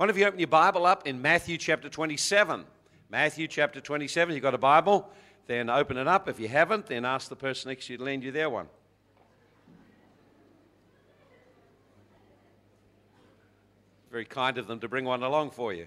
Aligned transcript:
One 0.00 0.08
of 0.08 0.16
you 0.16 0.24
open 0.24 0.38
your 0.38 0.48
Bible 0.48 0.86
up 0.86 1.06
in 1.06 1.20
Matthew 1.20 1.58
chapter 1.58 1.90
27. 1.90 2.64
Matthew 3.10 3.46
chapter 3.46 3.82
27. 3.82 4.34
You've 4.34 4.42
got 4.42 4.54
a 4.54 4.56
Bible? 4.56 5.06
Then 5.46 5.68
open 5.68 5.98
it 5.98 6.08
up. 6.08 6.26
If 6.26 6.40
you 6.40 6.48
haven't, 6.48 6.86
then 6.86 7.04
ask 7.04 7.28
the 7.28 7.36
person 7.36 7.68
next 7.68 7.84
to 7.84 7.92
you 7.92 7.98
to 7.98 8.04
lend 8.04 8.24
you 8.24 8.32
their 8.32 8.48
one. 8.48 8.66
Very 14.10 14.24
kind 14.24 14.56
of 14.56 14.66
them 14.66 14.80
to 14.80 14.88
bring 14.88 15.04
one 15.04 15.22
along 15.22 15.50
for 15.50 15.74
you. 15.74 15.86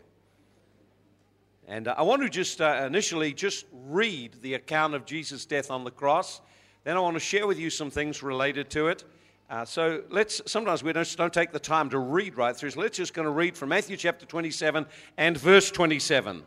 And 1.68 1.88
uh, 1.88 1.96
I 1.98 2.04
want 2.04 2.22
to 2.22 2.30
just 2.30 2.62
uh, 2.62 2.84
initially 2.86 3.34
just 3.34 3.66
read 3.72 4.36
the 4.44 4.54
account 4.54 4.94
of 4.94 5.08
Jesus' 5.08 5.44
death 5.48 5.72
on 5.72 5.86
the 5.86 5.90
cross. 5.90 6.40
Then 6.84 6.98
I 6.98 7.00
want 7.00 7.16
to 7.16 7.20
share 7.20 7.48
with 7.48 7.58
you 7.58 7.72
some 7.72 7.90
things 7.90 8.22
related 8.22 8.70
to 8.70 8.90
it. 8.90 9.06
Uh, 9.54 9.64
so 9.64 10.02
let's, 10.10 10.42
sometimes 10.48 10.82
we 10.82 10.92
don't, 10.92 11.16
don't 11.16 11.32
take 11.32 11.52
the 11.52 11.60
time 11.60 11.88
to 11.88 12.00
read 12.00 12.36
right 12.38 12.58
through. 12.58 12.72
So 12.72 12.80
let's 12.80 12.98
just 12.98 13.14
going 13.14 13.28
to 13.28 13.32
read 13.32 13.56
from 13.56 13.70
Matthew 13.70 13.96
chapter 13.96 14.26
27 14.26 14.84
and 15.16 15.38
verse 15.38 15.70
27. 15.70 16.42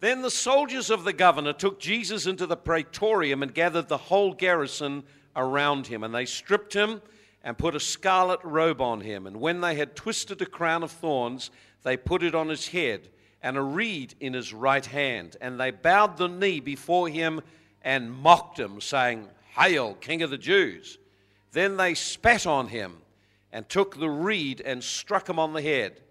Then 0.00 0.20
the 0.20 0.30
soldiers 0.30 0.90
of 0.90 1.04
the 1.04 1.14
governor 1.14 1.54
took 1.54 1.80
Jesus 1.80 2.26
into 2.26 2.44
the 2.46 2.54
praetorium 2.54 3.42
and 3.42 3.54
gathered 3.54 3.88
the 3.88 3.96
whole 3.96 4.34
garrison 4.34 5.02
around 5.34 5.86
him. 5.86 6.04
And 6.04 6.14
they 6.14 6.26
stripped 6.26 6.74
him 6.74 7.00
and 7.42 7.56
put 7.56 7.74
a 7.74 7.80
scarlet 7.80 8.40
robe 8.44 8.82
on 8.82 9.00
him. 9.00 9.26
And 9.26 9.40
when 9.40 9.62
they 9.62 9.74
had 9.74 9.96
twisted 9.96 10.42
a 10.42 10.46
crown 10.46 10.82
of 10.82 10.90
thorns, 10.90 11.50
they 11.84 11.96
put 11.96 12.22
it 12.22 12.34
on 12.34 12.50
his 12.50 12.68
head 12.68 13.08
and 13.42 13.56
a 13.56 13.62
reed 13.62 14.14
in 14.20 14.34
his 14.34 14.52
right 14.52 14.84
hand. 14.84 15.38
And 15.40 15.58
they 15.58 15.70
bowed 15.70 16.18
the 16.18 16.28
knee 16.28 16.60
before 16.60 17.08
him 17.08 17.40
and 17.80 18.12
mocked 18.12 18.58
him, 18.58 18.82
saying, 18.82 19.26
Hail, 19.56 19.94
King 19.94 20.20
of 20.20 20.28
the 20.28 20.36
Jews! 20.36 20.98
Then 21.56 21.78
they 21.78 21.94
spat 21.94 22.46
on 22.46 22.68
him 22.68 22.98
and 23.50 23.66
took 23.66 23.98
the 23.98 24.10
reed 24.10 24.60
and 24.60 24.84
struck 24.84 25.26
him 25.26 25.38
on 25.38 25.54
the 25.54 25.62
head. 25.62 26.02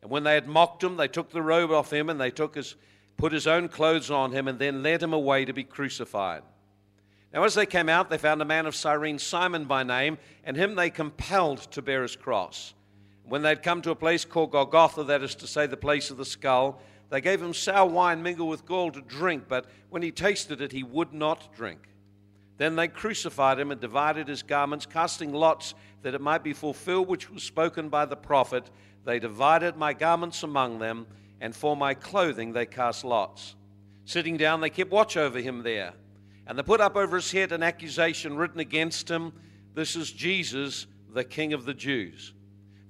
And 0.00 0.08
when 0.08 0.22
they 0.22 0.34
had 0.34 0.46
mocked 0.46 0.84
him, 0.84 0.96
they 0.96 1.08
took 1.08 1.30
the 1.30 1.42
robe 1.42 1.72
off 1.72 1.92
him 1.92 2.08
and 2.08 2.20
they 2.20 2.30
took 2.30 2.54
his 2.54 2.76
put 3.16 3.32
his 3.32 3.48
own 3.48 3.68
clothes 3.68 4.08
on 4.08 4.30
him, 4.30 4.46
and 4.46 4.56
then 4.60 4.84
led 4.84 5.02
him 5.02 5.12
away 5.12 5.44
to 5.46 5.52
be 5.52 5.64
crucified. 5.64 6.42
Now, 7.32 7.42
as 7.42 7.54
they 7.54 7.66
came 7.66 7.88
out, 7.88 8.08
they 8.08 8.18
found 8.18 8.40
a 8.40 8.44
man 8.44 8.66
of 8.66 8.76
Cyrene, 8.76 9.18
Simon 9.18 9.64
by 9.64 9.82
name, 9.82 10.16
and 10.44 10.56
him 10.56 10.76
they 10.76 10.90
compelled 10.90 11.58
to 11.72 11.82
bear 11.82 12.02
his 12.02 12.14
cross. 12.14 12.72
When 13.24 13.42
they 13.42 13.48
had 13.48 13.64
come 13.64 13.82
to 13.82 13.90
a 13.90 13.96
place 13.96 14.24
called 14.24 14.52
Golgotha, 14.52 15.02
that 15.04 15.24
is 15.24 15.34
to 15.36 15.48
say, 15.48 15.66
the 15.66 15.76
place 15.76 16.12
of 16.12 16.18
the 16.18 16.24
skull, 16.24 16.80
they 17.10 17.20
gave 17.20 17.42
him 17.42 17.52
sour 17.52 17.88
wine 17.88 18.22
mingled 18.22 18.50
with 18.50 18.64
gall 18.64 18.92
to 18.92 19.00
drink, 19.00 19.46
but 19.48 19.66
when 19.90 20.02
he 20.02 20.12
tasted 20.12 20.60
it, 20.60 20.70
he 20.70 20.84
would 20.84 21.12
not 21.12 21.52
drink. 21.52 21.88
Then 22.56 22.76
they 22.76 22.88
crucified 22.88 23.58
him 23.58 23.70
and 23.70 23.80
divided 23.80 24.28
his 24.28 24.42
garments, 24.42 24.86
casting 24.86 25.32
lots 25.32 25.74
that 26.02 26.14
it 26.14 26.20
might 26.20 26.44
be 26.44 26.52
fulfilled 26.52 27.08
which 27.08 27.30
was 27.30 27.42
spoken 27.42 27.88
by 27.88 28.04
the 28.04 28.16
prophet. 28.16 28.70
They 29.04 29.18
divided 29.18 29.76
my 29.76 29.92
garments 29.92 30.42
among 30.42 30.78
them 30.78 31.06
and 31.40 31.54
for 31.54 31.76
my 31.76 31.94
clothing 31.94 32.52
they 32.52 32.66
cast 32.66 33.04
lots. 33.04 33.56
Sitting 34.04 34.36
down, 34.36 34.60
they 34.60 34.70
kept 34.70 34.90
watch 34.90 35.16
over 35.16 35.40
him 35.40 35.62
there. 35.62 35.94
And 36.46 36.58
they 36.58 36.62
put 36.62 36.80
up 36.80 36.96
over 36.96 37.16
his 37.16 37.32
head 37.32 37.52
an 37.52 37.62
accusation 37.62 38.36
written 38.36 38.60
against 38.60 39.10
him 39.10 39.32
This 39.74 39.96
is 39.96 40.12
Jesus, 40.12 40.86
the 41.12 41.24
King 41.24 41.52
of 41.52 41.64
the 41.64 41.74
Jews. 41.74 42.32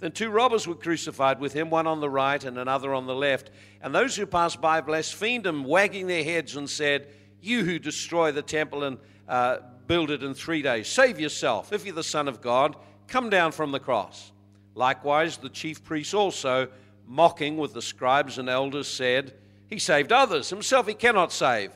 Then 0.01 0.13
two 0.13 0.31
robbers 0.31 0.67
were 0.67 0.75
crucified 0.75 1.41
with 1.41 1.53
him, 1.53 1.71
one 1.71 1.87
on 1.87 2.01
the 2.01 2.11
right 2.11 2.45
and 2.45 2.59
another 2.59 2.93
on 2.93 3.07
the 3.07 3.15
left. 3.15 3.51
And 3.81 3.95
those 3.95 4.17
who 4.17 4.27
passed 4.27 4.61
by 4.61 4.81
blasphemed 4.81 5.47
him, 5.47 5.65
wagging 5.65 6.09
their 6.09 6.25
heads, 6.25 6.57
and 6.57 6.69
said, 6.69 7.09
You 7.41 7.65
who 7.65 7.79
destroy 7.79 8.33
the 8.33 8.43
temple 8.43 8.85
and 8.85 8.99
uh, 9.29 9.59
build 9.87 10.11
it 10.11 10.23
in 10.23 10.35
three 10.35 10.63
days, 10.63 10.89
save 10.89 11.21
yourself. 11.21 11.73
If 11.73 11.85
you're 11.85 11.95
the 11.95 12.03
Son 12.03 12.29
of 12.29 12.41
God, 12.41 12.77
come 13.09 13.31
down 13.31 13.53
from 13.53 13.73
the 13.73 13.81
cross. 13.81 14.33
Likewise, 14.75 15.37
the 15.37 15.49
chief 15.49 15.85
priests 15.85 16.15
also 16.15 16.69
mocking 17.07 17.57
with 17.57 17.75
the 17.75 17.83
scribes 17.83 18.39
and 18.39 18.49
elders, 18.49 18.89
said, 18.89 19.35
He 19.69 19.79
saved 19.79 20.13
others, 20.13 20.51
himself 20.51 20.89
he 20.89 20.95
cannot 20.95 21.33
save. 21.33 21.71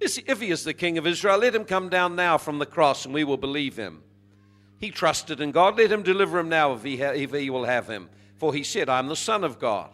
If 0.00 0.40
he 0.40 0.50
is 0.50 0.64
the 0.64 0.72
king 0.72 0.96
of 0.96 1.06
Israel, 1.06 1.38
let 1.38 1.54
him 1.54 1.64
come 1.64 1.90
down 1.90 2.16
now 2.16 2.38
from 2.38 2.58
the 2.58 2.66
cross, 2.66 3.04
and 3.04 3.12
we 3.12 3.24
will 3.24 3.36
believe 3.36 3.76
him. 3.76 4.02
He 4.78 4.90
trusted 4.90 5.42
in 5.42 5.50
God, 5.50 5.76
let 5.76 5.92
him 5.92 6.02
deliver 6.02 6.38
him 6.38 6.48
now 6.48 6.72
if 6.72 6.82
he, 6.82 6.96
ha- 6.96 7.12
if 7.12 7.32
he 7.32 7.50
will 7.50 7.66
have 7.66 7.86
him. 7.86 8.08
For 8.38 8.54
he 8.54 8.64
said, 8.64 8.88
I 8.88 8.98
am 8.98 9.08
the 9.08 9.16
Son 9.16 9.44
of 9.44 9.58
God. 9.58 9.90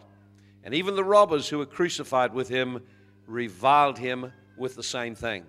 And 0.63 0.73
even 0.73 0.95
the 0.95 1.03
robbers 1.03 1.49
who 1.49 1.57
were 1.57 1.65
crucified 1.65 2.33
with 2.33 2.47
him 2.47 2.81
reviled 3.25 3.99
him 3.99 4.31
with 4.57 4.75
the 4.75 4.83
same 4.83 5.13
thing. 5.13 5.45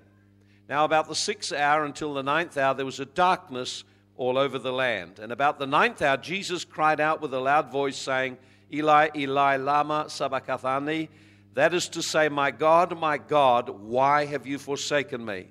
Now, 0.69 0.85
about 0.85 1.09
the 1.09 1.15
sixth 1.15 1.53
hour 1.53 1.85
until 1.85 2.13
the 2.13 2.23
ninth 2.23 2.59
hour, 2.59 2.75
there 2.75 2.85
was 2.85 3.01
a 3.01 3.07
darkness 3.07 3.85
all 4.17 4.37
over 4.37 4.59
the 4.59 4.73
land. 4.73 5.19
And 5.19 5.33
about 5.33 5.59
the 5.59 5.67
ninth 5.67 6.03
hour, 6.03 6.17
Jesus 6.19 6.65
cried 6.65 7.01
out 7.01 7.23
with 7.23 7.33
a 7.33 7.41
loud 7.41 7.71
voice, 7.71 7.97
saying, 7.97 8.37
Eli, 8.73 9.09
Eli, 9.17 9.57
Lama 9.57 10.07
Sabachthani. 10.09 11.09
That 11.55 11.73
is 11.73 11.89
to 11.91 12.03
say, 12.03 12.29
My 12.29 12.51
God, 12.51 12.99
my 12.99 13.17
God, 13.17 13.71
why 13.71 14.27
have 14.27 14.47
you 14.47 14.59
forsaken 14.59 15.25
me? 15.25 15.49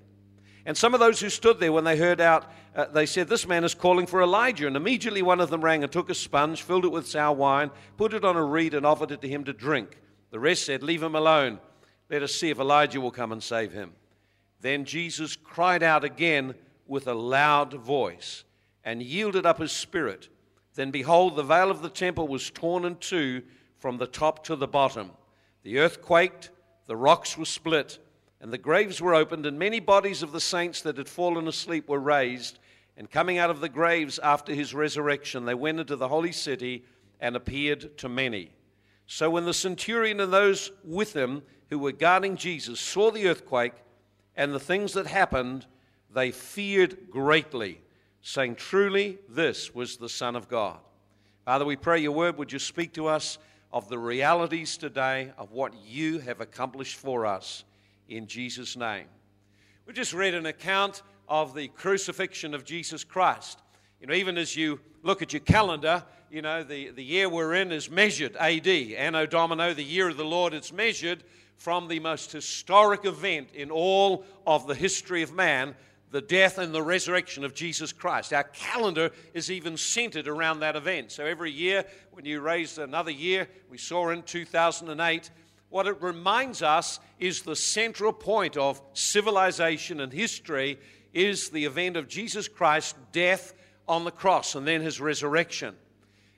And 0.66 0.77
some 0.77 0.94
of 0.94 1.00
those 1.00 1.19
who 1.19 1.29
stood 1.29 1.59
there, 1.59 1.72
when 1.72 1.85
they 1.85 1.97
heard 1.97 2.22
out, 2.22 2.51
uh, 2.75 2.85
they 2.85 3.06
said, 3.06 3.27
This 3.27 3.47
man 3.47 3.63
is 3.63 3.73
calling 3.73 4.06
for 4.06 4.22
Elijah. 4.22 4.67
And 4.67 4.75
immediately 4.75 5.22
one 5.22 5.39
of 5.39 5.50
them 5.50 5.63
rang 5.63 5.81
and 5.81 5.91
took 5.91 6.09
a 6.09 6.16
sponge, 6.16 6.61
filled 6.61 6.85
it 6.85 6.91
with 6.91 7.07
sour 7.07 7.35
wine, 7.35 7.72
put 7.95 8.13
it 8.13 8.23
on 8.23 8.35
a 8.35 8.44
reed, 8.44 8.75
and 8.75 8.85
offered 8.85 9.11
it 9.11 9.22
to 9.22 9.27
him 9.27 9.45
to 9.45 9.53
drink. 9.53 9.97
The 10.29 10.39
rest 10.39 10.66
said, 10.66 10.83
Leave 10.83 11.01
him 11.01 11.16
alone. 11.16 11.59
Let 12.09 12.22
us 12.22 12.35
see 12.35 12.51
if 12.51 12.59
Elijah 12.59 13.01
will 13.01 13.11
come 13.11 13.31
and 13.31 13.41
save 13.41 13.72
him. 13.72 13.94
Then 14.62 14.85
Jesus 14.85 15.35
cried 15.35 15.84
out 15.84 16.03
again 16.03 16.56
with 16.88 17.07
a 17.07 17.13
loud 17.13 17.73
voice 17.73 18.44
and 18.84 19.01
yielded 19.01 19.45
up 19.45 19.59
his 19.59 19.72
spirit. 19.72 20.29
Then 20.75 20.91
behold, 20.91 21.35
the 21.35 21.44
veil 21.44 21.69
of 21.69 21.81
the 21.81 21.90
temple 21.90 22.28
was 22.28 22.50
torn 22.50 22.85
in 22.85 22.95
two 22.97 23.44
from 23.79 23.97
the 23.97 24.07
top 24.07 24.44
to 24.45 24.56
the 24.56 24.68
bottom. 24.68 25.12
The 25.63 25.79
earth 25.79 26.01
quaked, 26.01 26.51
the 26.88 26.95
rocks 26.95 27.38
were 27.38 27.45
split, 27.45 28.00
and 28.40 28.51
the 28.51 28.57
graves 28.57 29.01
were 29.01 29.16
opened, 29.16 29.45
and 29.45 29.59
many 29.59 29.79
bodies 29.79 30.23
of 30.23 30.31
the 30.31 30.40
saints 30.40 30.81
that 30.81 30.97
had 30.97 31.09
fallen 31.09 31.47
asleep 31.47 31.89
were 31.89 32.00
raised. 32.00 32.59
And 32.95 33.09
coming 33.09 33.38
out 33.38 33.50
of 33.50 33.59
the 33.59 33.69
graves 33.69 34.19
after 34.19 34.53
his 34.53 34.74
resurrection, 34.74 35.45
they 35.45 35.53
went 35.53 35.79
into 35.79 35.95
the 35.95 36.07
holy 36.07 36.31
city 36.31 36.85
and 37.19 37.35
appeared 37.35 37.97
to 37.97 38.09
many. 38.09 38.51
So 39.07 39.29
when 39.29 39.45
the 39.45 39.53
centurion 39.53 40.19
and 40.19 40.31
those 40.31 40.72
with 40.84 41.16
him 41.16 41.44
who 41.69 41.79
were 41.79 41.91
guarding 41.91 42.38
Jesus 42.38 42.79
saw 42.79 43.12
the 43.12 43.28
earthquake 43.28 43.74
and 44.37 44.53
the 44.53 44.59
things 44.59 44.93
that 44.93 45.07
happened, 45.07 45.65
they 46.13 46.31
feared 46.31 47.09
greatly 47.09 47.81
saying, 48.21 48.55
Truly, 48.55 49.17
this 49.27 49.73
was 49.73 49.97
the 49.97 50.07
Son 50.07 50.35
of 50.35 50.47
God. 50.47 50.77
Father, 51.43 51.65
we 51.65 51.75
pray 51.75 51.99
your 51.99 52.11
word 52.11 52.37
would 52.37 52.51
you 52.51 52.59
speak 52.59 52.93
to 52.93 53.07
us 53.07 53.39
of 53.73 53.89
the 53.89 53.97
realities 53.97 54.77
today 54.77 55.31
of 55.37 55.51
what 55.51 55.73
you 55.83 56.19
have 56.19 56.39
accomplished 56.39 56.97
for 56.97 57.25
us 57.25 57.63
in 58.07 58.27
Jesus' 58.27 58.77
name. 58.77 59.05
We 59.85 59.93
just 59.93 60.13
read 60.13 60.35
an 60.35 60.45
account 60.45 61.01
of 61.27 61.55
the 61.55 61.67
crucifixion 61.69 62.53
of 62.53 62.63
Jesus 62.63 63.03
Christ. 63.03 63.61
You 63.99 64.07
know, 64.07 64.13
even 64.13 64.37
as 64.37 64.55
you 64.55 64.79
look 65.03 65.21
at 65.21 65.33
your 65.33 65.39
calendar, 65.39 66.03
you 66.29 66.41
know, 66.41 66.63
the, 66.63 66.91
the 66.91 67.03
year 67.03 67.27
we're 67.27 67.55
in 67.55 67.71
is 67.71 67.89
measured 67.89 68.35
AD, 68.35 68.67
Anno 68.67 69.25
Domini, 69.25 69.73
the 69.73 69.83
year 69.83 70.09
of 70.09 70.17
the 70.17 70.25
Lord. 70.25 70.53
It's 70.53 70.71
measured 70.71 71.23
from 71.57 71.88
the 71.88 72.00
most 72.00 72.31
historic 72.31 73.06
event 73.06 73.50
in 73.53 73.72
all 73.72 74.23
of 74.45 74.68
the 74.68 74.75
history 74.75 75.23
of 75.23 75.34
man, 75.34 75.75
the 76.12 76.22
death 76.22 76.57
and 76.57 76.73
the 76.73 76.81
resurrection 76.81 77.44
of 77.44 77.53
Jesus 77.53 77.91
Christ. 77.91 78.31
Our 78.31 78.45
calendar 78.45 79.12
is 79.34 79.51
even 79.51 79.75
centered 79.75 80.28
around 80.28 80.62
that 80.62 80.75
event. 80.75 81.12
So 81.12 81.25
every 81.25 81.51
year, 81.51 81.84
when 82.12 82.25
you 82.25 82.40
raise 82.40 82.78
another 82.78 83.12
year, 83.12 83.47
we 83.69 83.78
saw 83.78 84.09
in 84.09 84.23
2008, 84.23 85.31
what 85.69 85.88
it 85.88 86.01
reminds 86.01 86.62
us 86.62 87.00
is 87.19 87.41
the 87.41 87.56
central 87.56 88.13
point 88.13 88.56
of 88.56 88.81
civilization 88.94 90.00
and 90.00 90.13
history 90.13 90.79
is 91.13 91.50
the 91.50 91.66
event 91.66 91.97
of 91.97 92.07
Jesus 92.07 92.47
Christ's 92.47 92.95
death 93.12 93.53
on 93.88 94.06
the 94.06 94.12
cross 94.12 94.56
and 94.56 94.66
then 94.66 94.81
his 94.81 95.01
resurrection. 95.01 95.75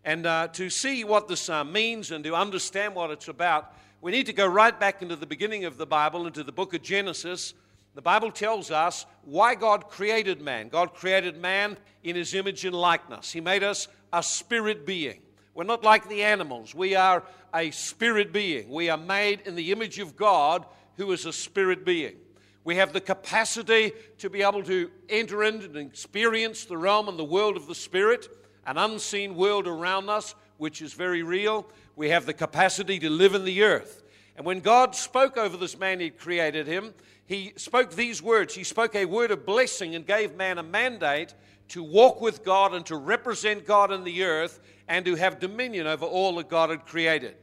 And 0.03 0.25
uh, 0.25 0.47
to 0.53 0.69
see 0.69 1.03
what 1.03 1.27
this 1.27 1.49
uh, 1.49 1.63
means 1.63 2.11
and 2.11 2.23
to 2.23 2.33
understand 2.33 2.95
what 2.95 3.11
it's 3.11 3.27
about, 3.27 3.73
we 4.01 4.11
need 4.11 4.25
to 4.27 4.33
go 4.33 4.47
right 4.47 4.77
back 4.79 5.01
into 5.01 5.15
the 5.15 5.25
beginning 5.25 5.65
of 5.65 5.77
the 5.77 5.85
Bible, 5.85 6.27
into 6.27 6.43
the 6.43 6.51
book 6.51 6.73
of 6.73 6.81
Genesis 6.81 7.53
the 7.95 8.01
Bible 8.01 8.31
tells 8.31 8.71
us 8.71 9.05
why 9.23 9.55
God 9.55 9.89
created 9.89 10.41
man. 10.41 10.69
God 10.69 10.93
created 10.93 11.37
man 11.37 11.77
in 12.03 12.15
his 12.15 12.33
image 12.33 12.63
and 12.65 12.75
likeness. 12.75 13.31
He 13.31 13.41
made 13.41 13.63
us 13.63 13.87
a 14.13 14.21
spirit 14.23 14.85
being. 14.85 15.19
We're 15.53 15.63
not 15.63 15.83
like 15.83 16.07
the 16.07 16.23
animals. 16.23 16.73
We 16.73 16.95
are 16.95 17.23
a 17.53 17.71
spirit 17.71 18.31
being. 18.31 18.69
We 18.69 18.89
are 18.89 18.97
made 18.97 19.41
in 19.41 19.55
the 19.55 19.71
image 19.71 19.99
of 19.99 20.15
God, 20.15 20.65
who 20.95 21.11
is 21.11 21.25
a 21.25 21.33
spirit 21.33 21.83
being. 21.83 22.15
We 22.63 22.75
have 22.75 22.93
the 22.93 23.01
capacity 23.01 23.91
to 24.19 24.29
be 24.29 24.43
able 24.43 24.63
to 24.63 24.91
enter 25.09 25.43
into 25.43 25.65
and 25.65 25.77
experience 25.77 26.65
the 26.65 26.77
realm 26.77 27.09
and 27.09 27.17
the 27.17 27.23
world 27.23 27.57
of 27.57 27.67
the 27.67 27.75
spirit, 27.75 28.29
an 28.65 28.77
unseen 28.77 29.35
world 29.35 29.67
around 29.67 30.09
us, 30.09 30.35
which 30.59 30.83
is 30.83 30.93
very 30.93 31.23
real. 31.23 31.67
We 31.95 32.09
have 32.09 32.27
the 32.27 32.33
capacity 32.33 32.99
to 32.99 33.09
live 33.09 33.33
in 33.33 33.43
the 33.43 33.63
earth. 33.63 34.03
And 34.37 34.45
when 34.45 34.59
God 34.59 34.95
spoke 34.95 35.35
over 35.35 35.57
this 35.57 35.79
man, 35.79 35.99
He 35.99 36.11
created 36.11 36.67
him 36.67 36.93
he 37.29 37.53
spoke 37.57 37.91
these 37.91 38.23
words. 38.23 38.55
He 38.55 38.63
spoke 38.63 38.95
a 38.95 39.05
word 39.05 39.29
of 39.29 39.45
blessing 39.45 39.93
and 39.93 40.03
gave 40.03 40.35
man 40.35 40.57
a 40.57 40.63
mandate 40.63 41.35
to 41.67 41.83
walk 41.83 42.21
with 42.21 42.43
God 42.43 42.73
and 42.73 42.83
to 42.87 42.95
represent 42.95 43.67
God 43.67 43.91
in 43.91 44.03
the 44.03 44.23
earth 44.23 44.59
and 44.87 45.05
to 45.05 45.13
have 45.13 45.39
dominion 45.39 45.85
over 45.85 46.07
all 46.07 46.37
that 46.37 46.49
God 46.49 46.71
had 46.71 46.87
created. 46.87 47.35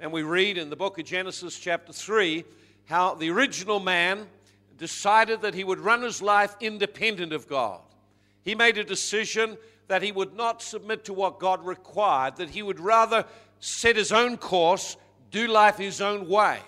And 0.00 0.10
we 0.10 0.24
read 0.24 0.58
in 0.58 0.70
the 0.70 0.76
book 0.76 0.98
of 0.98 1.04
Genesis, 1.04 1.56
chapter 1.56 1.92
3, 1.92 2.44
how 2.86 3.14
the 3.14 3.30
original 3.30 3.78
man 3.78 4.26
decided 4.76 5.42
that 5.42 5.54
he 5.54 5.62
would 5.62 5.78
run 5.78 6.02
his 6.02 6.20
life 6.20 6.56
independent 6.60 7.32
of 7.32 7.46
God. 7.46 7.78
He 8.42 8.56
made 8.56 8.76
a 8.76 8.82
decision 8.82 9.56
that 9.92 10.00
he 10.00 10.10
would 10.10 10.34
not 10.34 10.62
submit 10.62 11.04
to 11.04 11.12
what 11.12 11.38
God 11.38 11.66
required, 11.66 12.36
that 12.36 12.48
he 12.48 12.62
would 12.62 12.80
rather 12.80 13.26
set 13.60 13.94
his 13.94 14.10
own 14.10 14.38
course, 14.38 14.96
do 15.30 15.46
life 15.46 15.76
his 15.76 16.00
own 16.00 16.30
way. 16.30 16.60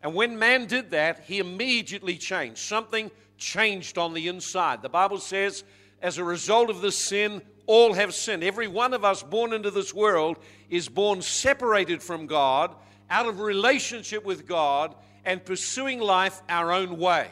And 0.00 0.14
when 0.14 0.38
man 0.38 0.66
did 0.66 0.92
that, 0.92 1.24
he 1.24 1.40
immediately 1.40 2.16
changed. 2.16 2.58
Something 2.60 3.10
changed 3.36 3.98
on 3.98 4.14
the 4.14 4.28
inside. 4.28 4.80
The 4.80 4.88
Bible 4.88 5.18
says, 5.18 5.64
as 6.00 6.18
a 6.18 6.24
result 6.24 6.70
of 6.70 6.80
this 6.80 6.96
sin, 6.96 7.42
all 7.66 7.94
have 7.94 8.14
sinned. 8.14 8.44
Every 8.44 8.68
one 8.68 8.94
of 8.94 9.04
us 9.04 9.24
born 9.24 9.52
into 9.52 9.72
this 9.72 9.92
world 9.92 10.38
is 10.70 10.88
born 10.88 11.20
separated 11.20 12.00
from 12.00 12.28
God, 12.28 12.76
out 13.10 13.26
of 13.26 13.40
relationship 13.40 14.24
with 14.24 14.46
God, 14.46 14.94
and 15.24 15.44
pursuing 15.44 15.98
life 15.98 16.42
our 16.48 16.70
own 16.70 16.96
way. 16.96 17.26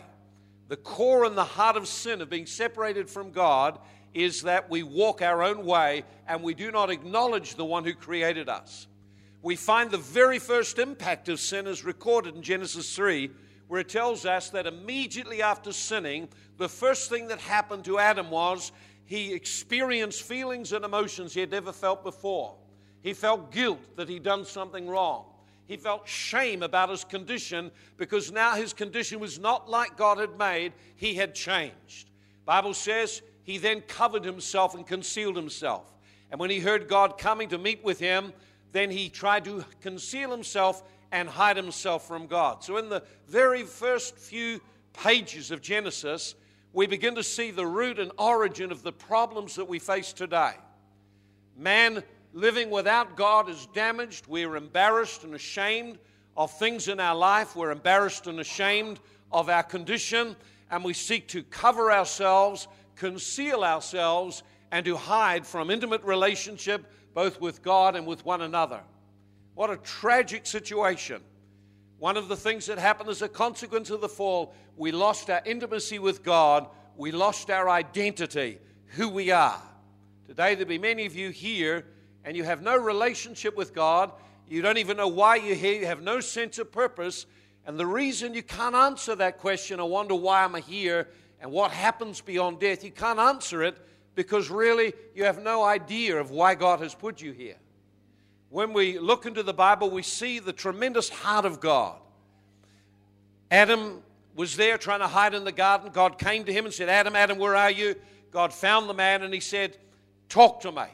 The 0.66 0.76
core 0.76 1.24
and 1.24 1.38
the 1.38 1.44
heart 1.44 1.76
of 1.76 1.86
sin 1.86 2.20
of 2.20 2.28
being 2.28 2.46
separated 2.46 3.08
from 3.08 3.30
God 3.30 3.78
is 4.16 4.42
that 4.42 4.70
we 4.70 4.82
walk 4.82 5.20
our 5.20 5.42
own 5.42 5.66
way 5.66 6.02
and 6.26 6.42
we 6.42 6.54
do 6.54 6.72
not 6.72 6.88
acknowledge 6.88 7.54
the 7.54 7.64
one 7.64 7.84
who 7.84 7.92
created 7.92 8.48
us. 8.48 8.86
We 9.42 9.56
find 9.56 9.90
the 9.90 9.98
very 9.98 10.38
first 10.38 10.78
impact 10.78 11.28
of 11.28 11.38
sin 11.38 11.66
is 11.66 11.84
recorded 11.84 12.34
in 12.34 12.40
Genesis 12.40 12.96
3, 12.96 13.30
where 13.68 13.80
it 13.80 13.90
tells 13.90 14.24
us 14.24 14.48
that 14.50 14.66
immediately 14.66 15.42
after 15.42 15.70
sinning, 15.70 16.28
the 16.56 16.68
first 16.68 17.10
thing 17.10 17.28
that 17.28 17.40
happened 17.40 17.84
to 17.84 17.98
Adam 17.98 18.30
was 18.30 18.72
he 19.04 19.34
experienced 19.34 20.22
feelings 20.22 20.72
and 20.72 20.82
emotions 20.82 21.34
he 21.34 21.40
had 21.40 21.50
never 21.50 21.70
felt 21.70 22.02
before. 22.02 22.54
He 23.02 23.12
felt 23.12 23.52
guilt 23.52 23.96
that 23.96 24.08
he'd 24.08 24.22
done 24.22 24.46
something 24.46 24.88
wrong. 24.88 25.26
He 25.66 25.76
felt 25.76 26.08
shame 26.08 26.62
about 26.62 26.88
his 26.88 27.04
condition 27.04 27.70
because 27.98 28.32
now 28.32 28.54
his 28.54 28.72
condition 28.72 29.20
was 29.20 29.38
not 29.38 29.68
like 29.68 29.98
God 29.98 30.18
had 30.18 30.38
made, 30.38 30.72
he 30.96 31.14
had 31.14 31.34
changed. 31.34 32.10
Bible 32.46 32.72
says 32.72 33.20
he 33.46 33.58
then 33.58 33.80
covered 33.82 34.24
himself 34.24 34.74
and 34.74 34.84
concealed 34.84 35.36
himself. 35.36 35.94
And 36.32 36.40
when 36.40 36.50
he 36.50 36.58
heard 36.58 36.88
God 36.88 37.16
coming 37.16 37.48
to 37.50 37.58
meet 37.58 37.82
with 37.84 38.00
him, 38.00 38.32
then 38.72 38.90
he 38.90 39.08
tried 39.08 39.44
to 39.44 39.64
conceal 39.80 40.32
himself 40.32 40.82
and 41.12 41.28
hide 41.28 41.56
himself 41.56 42.08
from 42.08 42.26
God. 42.26 42.64
So 42.64 42.76
in 42.76 42.88
the 42.88 43.04
very 43.28 43.62
first 43.62 44.18
few 44.18 44.60
pages 44.92 45.52
of 45.52 45.62
Genesis, 45.62 46.34
we 46.72 46.88
begin 46.88 47.14
to 47.14 47.22
see 47.22 47.52
the 47.52 47.66
root 47.66 48.00
and 48.00 48.10
origin 48.18 48.72
of 48.72 48.82
the 48.82 48.92
problems 48.92 49.54
that 49.54 49.68
we 49.68 49.78
face 49.78 50.12
today. 50.12 50.54
Man 51.56 52.02
living 52.32 52.68
without 52.68 53.16
God 53.16 53.48
is 53.48 53.68
damaged. 53.72 54.26
We're 54.26 54.56
embarrassed 54.56 55.22
and 55.22 55.36
ashamed 55.36 55.98
of 56.36 56.50
things 56.50 56.88
in 56.88 56.98
our 56.98 57.14
life. 57.14 57.54
We're 57.54 57.70
embarrassed 57.70 58.26
and 58.26 58.40
ashamed 58.40 58.98
of 59.30 59.48
our 59.48 59.62
condition, 59.62 60.34
and 60.68 60.82
we 60.82 60.92
seek 60.92 61.28
to 61.28 61.44
cover 61.44 61.92
ourselves, 61.92 62.66
conceal 62.96 63.62
ourselves, 63.62 64.42
and 64.72 64.84
to 64.84 64.96
hide 64.96 65.46
from 65.46 65.70
intimate 65.70 66.02
relationship 66.02 66.84
both 67.14 67.40
with 67.40 67.62
God 67.62 67.96
and 67.96 68.06
with 68.06 68.24
one 68.24 68.42
another. 68.42 68.80
What 69.54 69.70
a 69.70 69.78
tragic 69.78 70.44
situation. 70.44 71.22
One 71.98 72.18
of 72.18 72.28
the 72.28 72.36
things 72.36 72.66
that 72.66 72.78
happened 72.78 73.08
as 73.08 73.22
a 73.22 73.28
consequence 73.28 73.88
of 73.88 74.02
the 74.02 74.08
fall, 74.08 74.54
we 74.76 74.92
lost 74.92 75.30
our 75.30 75.40
intimacy 75.46 75.98
with 75.98 76.22
God, 76.22 76.68
we 76.94 77.10
lost 77.12 77.50
our 77.50 77.70
identity, 77.70 78.58
who 78.88 79.08
we 79.08 79.30
are. 79.30 79.62
Today, 80.26 80.54
there'll 80.54 80.68
be 80.68 80.76
many 80.76 81.06
of 81.06 81.14
you 81.14 81.30
here, 81.30 81.86
and 82.24 82.36
you 82.36 82.44
have 82.44 82.60
no 82.60 82.76
relationship 82.76 83.56
with 83.56 83.72
God. 83.72 84.12
You 84.48 84.60
don't 84.60 84.78
even 84.78 84.96
know 84.96 85.08
why 85.08 85.36
you're 85.36 85.54
here. 85.54 85.80
You 85.80 85.86
have 85.86 86.02
no 86.02 86.20
sense 86.20 86.58
of 86.58 86.70
purpose. 86.70 87.24
And 87.64 87.78
the 87.78 87.86
reason 87.86 88.34
you 88.34 88.42
can't 88.42 88.74
answer 88.74 89.14
that 89.14 89.38
question, 89.38 89.80
I 89.80 89.84
wonder 89.84 90.14
why 90.14 90.44
I'm 90.44 90.54
here 90.54 91.08
and 91.40 91.50
what 91.50 91.70
happens 91.70 92.20
beyond 92.20 92.60
death, 92.60 92.84
you 92.84 92.90
can't 92.90 93.18
answer 93.18 93.62
it 93.62 93.76
because 94.14 94.50
really 94.50 94.94
you 95.14 95.24
have 95.24 95.42
no 95.42 95.62
idea 95.62 96.18
of 96.18 96.30
why 96.30 96.54
God 96.54 96.80
has 96.80 96.94
put 96.94 97.20
you 97.20 97.32
here 97.32 97.56
when 98.56 98.72
we 98.72 98.98
look 98.98 99.26
into 99.26 99.42
the 99.42 99.52
Bible, 99.52 99.90
we 99.90 100.02
see 100.02 100.38
the 100.38 100.52
tremendous 100.52 101.08
heart 101.08 101.44
of 101.44 101.60
God. 101.60 101.98
Adam 103.50 104.02
was 104.34 104.56
there 104.56 104.78
trying 104.78 105.00
to 105.00 105.06
hide 105.06 105.34
in 105.34 105.44
the 105.44 105.52
garden. 105.52 105.90
God 105.92 106.18
came 106.18 106.44
to 106.44 106.52
him 106.52 106.64
and 106.64 106.72
said, 106.72 106.88
Adam, 106.88 107.16
Adam, 107.16 107.38
where 107.38 107.56
are 107.56 107.70
you? 107.70 107.94
God 108.30 108.52
found 108.52 108.88
the 108.88 108.94
man 108.94 109.22
and 109.22 109.32
he 109.32 109.40
said, 109.40 109.76
Talk 110.28 110.60
to 110.62 110.72
me. 110.72 110.84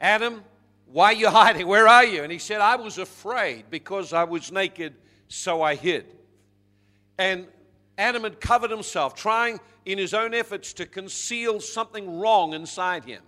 Adam, 0.00 0.42
why 0.86 1.06
are 1.06 1.12
you 1.12 1.28
hiding? 1.30 1.66
Where 1.66 1.86
are 1.86 2.04
you? 2.04 2.22
And 2.22 2.32
he 2.32 2.38
said, 2.38 2.60
I 2.60 2.76
was 2.76 2.98
afraid 2.98 3.66
because 3.70 4.12
I 4.12 4.24
was 4.24 4.50
naked, 4.50 4.94
so 5.28 5.62
I 5.62 5.74
hid. 5.74 6.06
And 7.18 7.46
Adam 7.98 8.22
had 8.22 8.40
covered 8.40 8.70
himself, 8.70 9.14
trying 9.14 9.60
in 9.84 9.98
his 9.98 10.14
own 10.14 10.34
efforts 10.34 10.72
to 10.74 10.86
conceal 10.86 11.60
something 11.60 12.18
wrong 12.18 12.54
inside 12.54 13.04
him. 13.04 13.22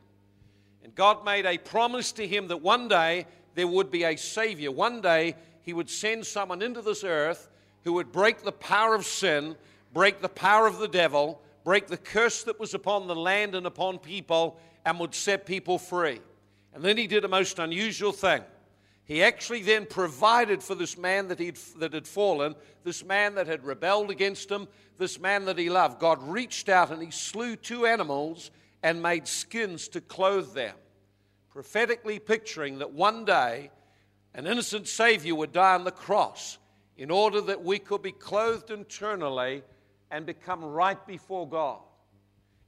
And 0.83 0.95
God 0.95 1.25
made 1.25 1.47
a 1.47 1.59
promise 1.59 2.13
to 2.13 2.27
him 2.27 2.49
that 2.49 2.63
one 2.63 2.89
day 2.89 3.27
there 3.55 3.67
would 3.67 3.91
be 3.91 4.05
a 4.05 4.17
Savior. 4.17 4.71
One 4.71 5.01
day 5.01 5.37
he 5.63 5.73
would 5.73 5.91
send 5.91 6.27
someone 6.27 6.63
into 6.63 6.83
this 6.83 7.05
earth 7.05 7.49
who 7.85 7.93
would 7.95 8.13
break 8.13 8.43
the 8.43 8.53
power 8.53 8.95
of 8.95 9.05
sin, 9.05 9.57
break 9.93 10.21
the 10.21 10.29
power 10.29 10.67
of 10.67 10.79
the 10.79 10.89
devil, 10.89 11.41
break 11.65 11.87
the 11.87 11.97
curse 11.97 12.45
that 12.45 12.61
was 12.61 12.75
upon 12.75 13.07
the 13.07 13.15
land 13.15 13.55
and 13.55 13.67
upon 13.67 13.99
people, 13.99 14.59
and 14.85 14.99
would 14.99 15.15
set 15.15 15.47
people 15.47 15.79
free. 15.79 16.21
And 16.75 16.83
then 16.83 16.97
he 16.97 17.07
did 17.07 17.25
a 17.25 17.29
most 17.29 17.59
unusual 17.59 18.13
thing. 18.13 18.43
He 19.05 19.23
actually 19.23 19.63
then 19.63 19.87
provided 19.87 20.63
for 20.63 20.75
this 20.75 20.97
man 20.97 21.29
that, 21.29 21.39
he'd, 21.39 21.57
that 21.79 21.93
had 21.93 22.09
fallen, 22.09 22.55
this 22.85 23.05
man 23.05 23.35
that 23.35 23.47
had 23.47 23.65
rebelled 23.65 24.11
against 24.11 24.51
him, 24.51 24.67
this 24.99 25.21
man 25.21 25.45
that 25.45 25.59
he 25.59 25.69
loved. 25.69 26.01
God 26.01 26.23
reached 26.23 26.71
out 26.71 26.91
and 26.91 27.03
he 27.03 27.11
slew 27.11 27.55
two 27.55 27.85
animals 27.85 28.51
and 28.83 29.03
made 29.03 29.29
skins 29.29 29.89
to 29.89 30.01
clothe 30.01 30.55
them, 30.55 30.75
prophetically 31.51 32.19
picturing 32.19 32.79
that 32.79 32.93
one 32.93 33.25
day 33.27 33.71
an 34.35 34.47
innocent 34.47 34.89
Savior 34.89 35.35
would 35.35 35.53
die 35.53 35.75
on 35.75 35.85
the 35.85 35.91
cross 35.91 36.59
in 36.97 37.11
order 37.11 37.41
that 37.43 37.63
we 37.63 37.79
could 37.79 38.03
be 38.03 38.13
clothed 38.13 38.71
internally 38.71 39.63
and 40.11 40.25
become 40.25 40.65
right 40.65 41.07
before 41.07 41.49
God. 41.49 41.81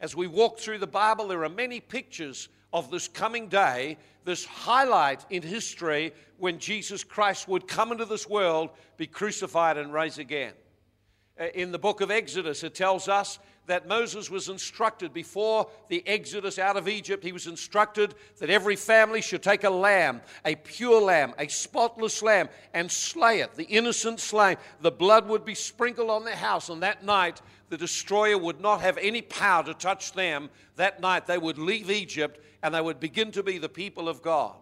As 0.00 0.14
we 0.14 0.26
walk 0.26 0.58
through 0.58 0.78
the 0.78 0.86
Bible, 0.86 1.28
there 1.28 1.44
are 1.44 1.48
many 1.48 1.80
pictures 1.80 2.48
of 2.76 2.90
this 2.90 3.08
coming 3.08 3.48
day, 3.48 3.96
this 4.26 4.44
highlight 4.44 5.24
in 5.30 5.42
history 5.42 6.12
when 6.36 6.58
Jesus 6.58 7.02
Christ 7.02 7.48
would 7.48 7.66
come 7.66 7.90
into 7.90 8.04
this 8.04 8.28
world, 8.28 8.68
be 8.98 9.06
crucified, 9.06 9.78
and 9.78 9.94
rise 9.94 10.18
again. 10.18 10.52
Uh, 11.40 11.46
in 11.54 11.72
the 11.72 11.78
book 11.78 12.02
of 12.02 12.10
Exodus, 12.10 12.62
it 12.62 12.74
tells 12.74 13.08
us 13.08 13.38
that 13.66 13.88
Moses 13.88 14.30
was 14.30 14.48
instructed 14.48 15.12
before 15.12 15.68
the 15.88 16.06
exodus 16.06 16.58
out 16.58 16.76
of 16.76 16.88
Egypt. 16.88 17.24
He 17.24 17.32
was 17.32 17.46
instructed 17.46 18.14
that 18.38 18.50
every 18.50 18.76
family 18.76 19.20
should 19.20 19.42
take 19.42 19.64
a 19.64 19.70
lamb, 19.70 20.22
a 20.44 20.54
pure 20.54 21.00
lamb, 21.00 21.34
a 21.38 21.48
spotless 21.48 22.22
lamb, 22.22 22.48
and 22.74 22.90
slay 22.90 23.40
it, 23.40 23.54
the 23.54 23.64
innocent 23.64 24.20
slain. 24.20 24.56
The 24.80 24.92
blood 24.92 25.28
would 25.28 25.44
be 25.44 25.54
sprinkled 25.54 26.10
on 26.10 26.24
their 26.24 26.36
house, 26.36 26.68
and 26.68 26.82
that 26.82 27.04
night 27.04 27.42
the 27.68 27.76
destroyer 27.76 28.38
would 28.38 28.60
not 28.60 28.80
have 28.80 28.98
any 28.98 29.22
power 29.22 29.64
to 29.64 29.74
touch 29.74 30.12
them. 30.12 30.50
That 30.76 31.00
night 31.00 31.26
they 31.26 31.38
would 31.38 31.58
leave 31.58 31.90
Egypt 31.90 32.40
and 32.62 32.74
they 32.74 32.80
would 32.80 33.00
begin 33.00 33.32
to 33.32 33.42
be 33.42 33.58
the 33.58 33.68
people 33.68 34.08
of 34.08 34.22
God. 34.22 34.54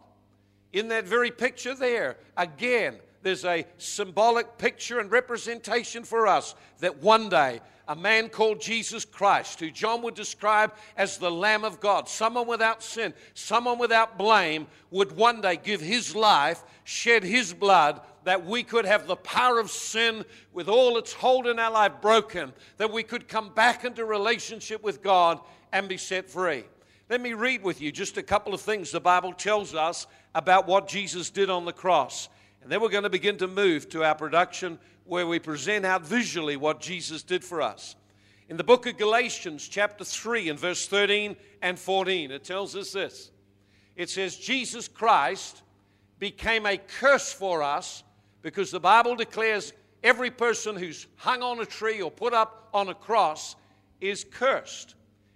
In 0.73 0.89
that 0.89 1.05
very 1.05 1.31
picture 1.31 1.75
there, 1.75 2.17
again, 2.37 2.97
there's 3.23 3.45
a 3.45 3.67
symbolic 3.79 4.59
picture 4.59 4.99
and 4.99 5.11
representation 5.11 6.05
for 6.05 6.27
us 6.27 6.55
that 6.81 7.03
one 7.03 7.29
day 7.29 7.61
a 7.87 7.95
man 7.95 8.29
called 8.29 8.61
Jesus 8.61 9.05
Christ, 9.05 9.61
who 9.61 9.71
John 9.71 10.03
would 10.03 10.15
describe 10.15 10.73
as 10.97 11.19
the 11.19 11.31
Lamb 11.31 11.65
of 11.65 11.81
God, 11.81 12.09
someone 12.09 12.47
without 12.47 12.83
sin, 12.83 13.13
someone 13.35 13.79
without 13.79 14.17
blame, 14.17 14.67
would 14.91 15.13
one 15.13 15.41
day 15.41 15.57
give 15.57 15.81
his 15.81 16.15
life, 16.15 16.63
shed 16.85 17.23
his 17.25 17.53
blood, 17.53 18.01
that 18.25 18.47
we 18.47 18.63
could 18.63 18.87
have 18.87 19.07
the 19.07 19.17
power 19.17 19.59
of 19.59 19.71
sin 19.71 20.25
with 20.53 20.69
all 20.69 20.97
its 20.97 21.13
hold 21.13 21.47
in 21.47 21.59
our 21.59 21.71
life 21.71 21.93
broken, 22.01 22.53
that 22.79 22.91
we 22.91 23.03
could 23.03 23.29
come 23.29 23.51
back 23.51 23.85
into 23.85 24.05
relationship 24.05 24.83
with 24.83 25.03
God 25.03 25.39
and 25.73 25.89
be 25.89 25.99
set 25.99 26.29
free. 26.31 26.65
Let 27.11 27.21
me 27.21 27.35
read 27.35 27.63
with 27.63 27.83
you 27.83 27.93
just 27.93 28.17
a 28.17 28.23
couple 28.23 28.55
of 28.55 28.63
things 28.63 28.91
the 28.91 29.01
Bible 29.01 29.35
tells 29.35 29.75
us 29.75 30.07
about 30.35 30.67
what 30.67 30.89
Jesus 30.89 31.29
did 31.29 31.51
on 31.51 31.67
the 31.67 31.73
cross. 31.73 32.31
And 32.63 32.73
then 32.73 32.81
we're 32.81 32.89
going 32.89 33.05
to 33.05 33.11
begin 33.11 33.37
to 33.39 33.47
move 33.47 33.91
to 33.91 34.05
our 34.05 34.15
production 34.15 34.79
where 35.05 35.27
we 35.27 35.39
present 35.39 35.85
out 35.85 36.07
visually 36.07 36.57
what 36.57 36.81
Jesus 36.81 37.23
did 37.23 37.45
for 37.45 37.61
us. 37.61 37.97
In 38.49 38.57
the 38.57 38.65
book 38.65 38.87
of 38.87 38.99
Galatians, 38.99 39.67
chapter 39.69 40.05
3, 40.05 40.51
and 40.51 40.59
verse 40.59 40.87
13 40.87 41.37
and 41.63 41.79
14, 41.79 42.31
it 42.31 42.45
tells 42.45 42.77
us 42.77 42.93
this 42.93 43.31
it 43.97 44.11
says, 44.11 44.37
Jesus 44.37 44.89
Christ 44.89 45.63
became 46.19 46.67
a 46.67 46.77
curse 46.77 47.33
for 47.33 47.63
us 47.63 48.03
because 48.43 48.71
the 48.71 48.81
Bible 48.81 49.15
declares 49.15 49.73
every 50.03 50.31
person 50.31 50.77
who's 50.77 51.07
hung 51.17 51.43
on 51.43 51.61
a 51.61 51.67
tree 51.67 52.03
or 52.03 52.11
put 52.11 52.35
up 52.35 52.69
on 52.75 52.89
a 52.89 52.95
cross 52.95 53.57
is 54.01 54.25
cursed. 54.25 54.95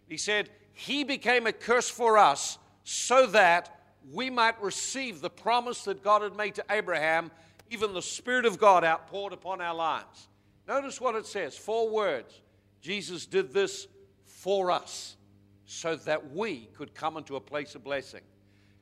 He 0.09 0.17
said, 0.17 0.51
He 0.73 1.05
became 1.05 1.47
a 1.47 1.53
curse 1.53 1.89
for 1.89 2.19
us 2.19 2.59
so 2.85 3.27
that 3.27 3.81
we 4.13 4.31
might 4.31 4.61
receive 4.63 5.21
the 5.21 5.31
promise 5.31 5.85
that 5.85 6.03
God 6.03 6.23
had 6.23 6.37
made 6.37 6.55
to 6.57 6.65
Abraham, 6.71 7.31
even 7.71 7.93
the 7.93 8.03
Spirit 8.03 8.47
of 8.47 8.59
God 8.59 8.85
outpoured 8.85 9.33
upon 9.33 9.61
our 9.61 9.75
lives. 9.75 10.29
Notice 10.67 11.01
what 11.01 11.15
it 11.15 11.27
says 11.27 11.57
four 11.57 11.89
words. 11.89 12.41
Jesus 12.81 13.27
did 13.27 13.53
this 13.53 13.87
for 14.25 14.71
us 14.71 15.17
so 15.65 15.97
that 15.97 16.33
we 16.33 16.69
could 16.75 16.95
come 16.95 17.17
into 17.17 17.37
a 17.37 17.41
place 17.41 17.75
of 17.75 17.85
blessing. 17.85 18.23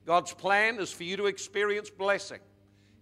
God's 0.05 0.33
plan 0.33 0.79
is 0.79 0.93
for 0.93 1.05
you 1.05 1.17
to 1.17 1.27
experience 1.27 1.91
blessing. 1.91 2.39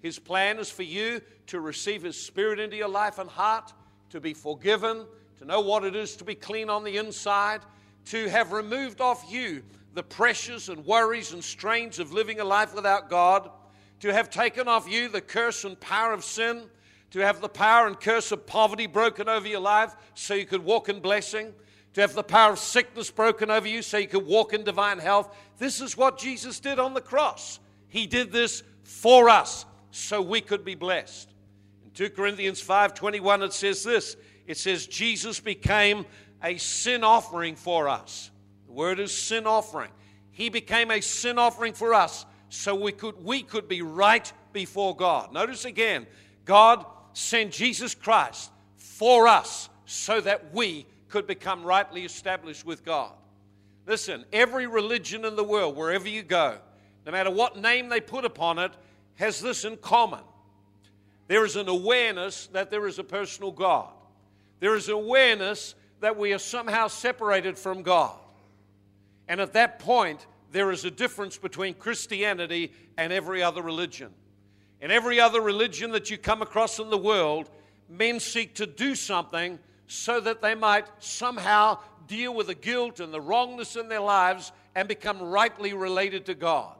His 0.00 0.18
plan 0.18 0.58
is 0.58 0.70
for 0.70 0.82
you 0.82 1.20
to 1.48 1.60
receive 1.60 2.02
His 2.02 2.20
Spirit 2.20 2.60
into 2.60 2.76
your 2.76 2.88
life 2.88 3.18
and 3.18 3.28
heart, 3.28 3.72
to 4.10 4.20
be 4.20 4.34
forgiven, 4.34 5.04
to 5.38 5.44
know 5.44 5.60
what 5.60 5.84
it 5.84 5.96
is 5.96 6.16
to 6.16 6.24
be 6.24 6.34
clean 6.34 6.70
on 6.70 6.84
the 6.84 6.96
inside, 6.96 7.60
to 8.06 8.28
have 8.28 8.52
removed 8.52 9.00
off 9.00 9.24
you 9.28 9.62
the 9.94 10.02
pressures 10.02 10.68
and 10.68 10.84
worries 10.84 11.32
and 11.32 11.42
strains 11.42 11.98
of 11.98 12.12
living 12.12 12.40
a 12.40 12.44
life 12.44 12.74
without 12.74 13.08
God, 13.08 13.50
to 14.04 14.12
have 14.12 14.28
taken 14.28 14.68
off 14.68 14.86
you 14.86 15.08
the 15.08 15.22
curse 15.22 15.64
and 15.64 15.80
power 15.80 16.12
of 16.12 16.22
sin, 16.22 16.64
to 17.10 17.20
have 17.20 17.40
the 17.40 17.48
power 17.48 17.86
and 17.86 17.98
curse 17.98 18.32
of 18.32 18.46
poverty 18.46 18.86
broken 18.86 19.30
over 19.30 19.48
your 19.48 19.60
life 19.60 19.96
so 20.12 20.34
you 20.34 20.44
could 20.44 20.62
walk 20.62 20.90
in 20.90 21.00
blessing, 21.00 21.54
to 21.94 22.02
have 22.02 22.12
the 22.12 22.22
power 22.22 22.52
of 22.52 22.58
sickness 22.58 23.10
broken 23.10 23.50
over 23.50 23.66
you 23.66 23.80
so 23.80 23.96
you 23.96 24.06
could 24.06 24.26
walk 24.26 24.52
in 24.52 24.62
divine 24.62 24.98
health. 24.98 25.34
This 25.56 25.80
is 25.80 25.96
what 25.96 26.18
Jesus 26.18 26.60
did 26.60 26.78
on 26.78 26.92
the 26.92 27.00
cross. 27.00 27.60
He 27.88 28.06
did 28.06 28.30
this 28.30 28.62
for 28.82 29.30
us 29.30 29.64
so 29.90 30.20
we 30.20 30.42
could 30.42 30.66
be 30.66 30.74
blessed. 30.74 31.30
In 31.82 31.90
2 31.92 32.10
Corinthians 32.10 32.60
5:21 32.60 33.42
it 33.42 33.54
says 33.54 33.82
this. 33.82 34.18
It 34.46 34.58
says 34.58 34.86
Jesus 34.86 35.40
became 35.40 36.04
a 36.42 36.58
sin 36.58 37.04
offering 37.04 37.56
for 37.56 37.88
us. 37.88 38.30
The 38.66 38.72
word 38.72 39.00
is 39.00 39.16
sin 39.16 39.46
offering. 39.46 39.92
He 40.30 40.50
became 40.50 40.90
a 40.90 41.00
sin 41.00 41.38
offering 41.38 41.72
for 41.72 41.94
us 41.94 42.26
so 42.54 42.74
we 42.74 42.92
could 42.92 43.22
we 43.24 43.42
could 43.42 43.68
be 43.68 43.82
right 43.82 44.32
before 44.52 44.94
God. 44.94 45.32
Notice 45.32 45.64
again, 45.64 46.06
God 46.44 46.86
sent 47.12 47.52
Jesus 47.52 47.94
Christ 47.94 48.50
for 48.76 49.26
us 49.26 49.68
so 49.86 50.20
that 50.20 50.54
we 50.54 50.86
could 51.08 51.26
become 51.26 51.64
rightly 51.64 52.04
established 52.04 52.64
with 52.64 52.84
God. 52.84 53.12
Listen, 53.86 54.24
every 54.32 54.66
religion 54.66 55.24
in 55.24 55.36
the 55.36 55.44
world, 55.44 55.76
wherever 55.76 56.08
you 56.08 56.22
go, 56.22 56.58
no 57.04 57.12
matter 57.12 57.30
what 57.30 57.58
name 57.58 57.88
they 57.88 58.00
put 58.00 58.24
upon 58.24 58.58
it, 58.58 58.72
has 59.16 59.40
this 59.40 59.64
in 59.64 59.76
common. 59.76 60.22
There 61.26 61.44
is 61.44 61.56
an 61.56 61.68
awareness 61.68 62.46
that 62.48 62.70
there 62.70 62.86
is 62.86 62.98
a 62.98 63.04
personal 63.04 63.50
God. 63.50 63.88
There 64.60 64.74
is 64.74 64.88
awareness 64.88 65.74
that 66.00 66.16
we 66.16 66.32
are 66.32 66.38
somehow 66.38 66.88
separated 66.88 67.58
from 67.58 67.82
God. 67.82 68.16
And 69.28 69.40
at 69.40 69.54
that 69.54 69.78
point, 69.78 70.26
there 70.54 70.70
is 70.70 70.84
a 70.84 70.90
difference 70.90 71.36
between 71.36 71.74
Christianity 71.74 72.72
and 72.96 73.12
every 73.12 73.42
other 73.42 73.60
religion. 73.60 74.12
In 74.80 74.92
every 74.92 75.18
other 75.18 75.40
religion 75.40 75.90
that 75.90 76.10
you 76.10 76.16
come 76.16 76.42
across 76.42 76.78
in 76.78 76.90
the 76.90 76.96
world, 76.96 77.50
men 77.88 78.20
seek 78.20 78.54
to 78.54 78.66
do 78.66 78.94
something 78.94 79.58
so 79.88 80.20
that 80.20 80.42
they 80.42 80.54
might 80.54 80.86
somehow 81.00 81.78
deal 82.06 82.32
with 82.32 82.46
the 82.46 82.54
guilt 82.54 83.00
and 83.00 83.12
the 83.12 83.20
wrongness 83.20 83.74
in 83.74 83.88
their 83.88 84.00
lives 84.00 84.52
and 84.76 84.86
become 84.86 85.20
rightly 85.20 85.72
related 85.72 86.24
to 86.26 86.34
God. 86.34 86.76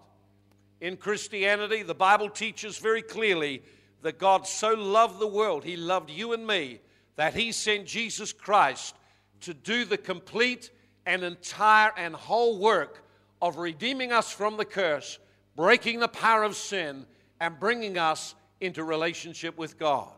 In 0.80 0.96
Christianity, 0.96 1.82
the 1.82 1.96
Bible 1.96 2.30
teaches 2.30 2.78
very 2.78 3.02
clearly 3.02 3.60
that 4.02 4.20
God 4.20 4.46
so 4.46 4.74
loved 4.74 5.18
the 5.18 5.26
world, 5.26 5.64
He 5.64 5.76
loved 5.76 6.10
you 6.10 6.32
and 6.32 6.46
me, 6.46 6.78
that 7.16 7.34
He 7.34 7.50
sent 7.50 7.86
Jesus 7.86 8.32
Christ 8.32 8.94
to 9.40 9.52
do 9.52 9.84
the 9.84 9.98
complete 9.98 10.70
and 11.06 11.24
entire 11.24 11.92
and 11.96 12.14
whole 12.14 12.60
work 12.60 13.03
of 13.44 13.58
redeeming 13.58 14.10
us 14.10 14.32
from 14.32 14.56
the 14.56 14.64
curse, 14.64 15.18
breaking 15.54 16.00
the 16.00 16.08
power 16.08 16.44
of 16.44 16.56
sin, 16.56 17.04
and 17.38 17.60
bringing 17.60 17.98
us 17.98 18.34
into 18.58 18.82
relationship 18.82 19.58
with 19.58 19.78
God. 19.78 20.08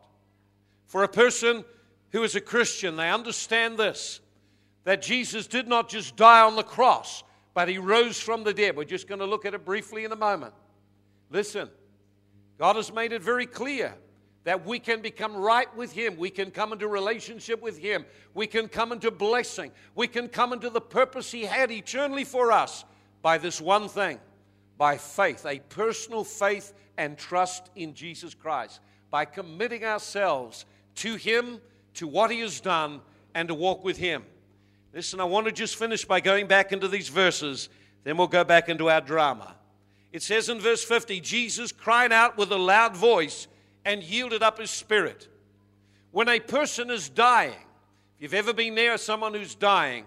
For 0.85 1.03
a 1.03 1.09
person 1.09 1.65
who 2.11 2.23
is 2.23 2.37
a 2.37 2.41
Christian, 2.41 2.95
they 2.95 3.11
understand 3.11 3.79
this 3.79 4.21
that 4.85 5.03
Jesus 5.03 5.49
did 5.49 5.67
not 5.67 5.89
just 5.89 6.15
die 6.15 6.43
on 6.43 6.55
the 6.55 6.63
cross, 6.63 7.25
but 7.53 7.69
he 7.69 7.79
rose 7.79 8.21
from 8.21 8.45
the 8.45 8.55
dead. 8.55 8.77
We're 8.77 8.85
just 8.85 9.09
going 9.09 9.19
to 9.19 9.27
look 9.27 9.45
at 9.45 9.55
it 9.55 9.65
briefly 9.65 10.05
in 10.05 10.13
a 10.13 10.17
moment. 10.17 10.55
Listen, 11.29 11.69
God 12.59 12.77
has 12.77 12.93
made 12.93 13.11
it 13.11 13.23
very 13.23 13.47
clear 13.47 13.93
that 14.45 14.65
we 14.65 14.79
can 14.79 15.03
become 15.03 15.35
right 15.35 15.75
with 15.77 15.91
Him. 15.91 16.17
We 16.17 16.31
can 16.31 16.53
come 16.53 16.73
into 16.73 16.87
relationship 16.87 17.61
with 17.61 17.77
Him. 17.77 18.07
We 18.35 18.47
can 18.47 18.69
come 18.69 18.93
into 18.93 19.11
blessing. 19.11 19.73
We 19.97 20.07
can 20.07 20.29
come 20.29 20.53
into 20.53 20.71
the 20.71 20.81
purpose 20.81 21.33
He 21.33 21.43
had 21.43 21.73
eternally 21.73 22.23
for 22.23 22.53
us 22.53 22.85
by 23.23 23.39
this 23.39 23.61
one 23.61 23.89
thing 23.89 24.19
by 24.79 24.99
faith, 24.99 25.47
a 25.47 25.59
personal 25.59 26.25
faith 26.25 26.73
and 26.99 27.17
trust 27.17 27.71
in 27.77 27.95
Jesus 27.95 28.35
Christ, 28.35 28.81
by 29.11 29.25
committing 29.25 29.85
ourselves 29.85 30.67
to 30.97 31.15
Him, 31.17 31.61
to 31.95 32.07
what 32.07 32.31
He 32.31 32.41
has 32.41 32.61
done, 32.61 33.01
and 33.35 33.49
to 33.49 33.55
walk 33.55 33.85
with 33.85 33.97
Him. 33.97 34.25
Listen, 34.93 35.21
I 35.21 35.25
want 35.25 35.47
to 35.47 35.53
just 35.53 35.77
finish 35.77 36.05
by 36.05 36.21
going 36.21 36.47
back 36.47 36.73
into 36.73 36.89
these 36.89 37.09
verses, 37.09 37.69
then 38.05 38.17
we'll 38.17 38.27
go 38.27 38.45
back 38.45 38.69
into 38.69 38.89
our 38.89 39.01
drama. 39.01 39.55
It 40.13 40.23
says 40.23 40.49
in 40.49 40.61
verse 40.61 40.85
50 40.85 41.21
Jesus 41.21 41.73
cried 41.73 42.13
out 42.13 42.39
with 42.39 42.51
a 42.51 42.57
loud 42.57 42.97
voice 42.97 43.49
and 43.85 44.03
yielded 44.03 44.43
up 44.43 44.59
his 44.59 44.71
spirit. 44.71 45.29
When 46.11 46.29
a 46.29 46.41
person 46.41 46.91
is 46.91 47.09
dying, 47.09 47.53
if 48.17 48.23
you've 48.23 48.35
ever 48.35 48.55
been 48.55 48.75
near 48.75 48.97
someone 48.97 49.35
who's 49.35 49.55
dying, 49.55 50.07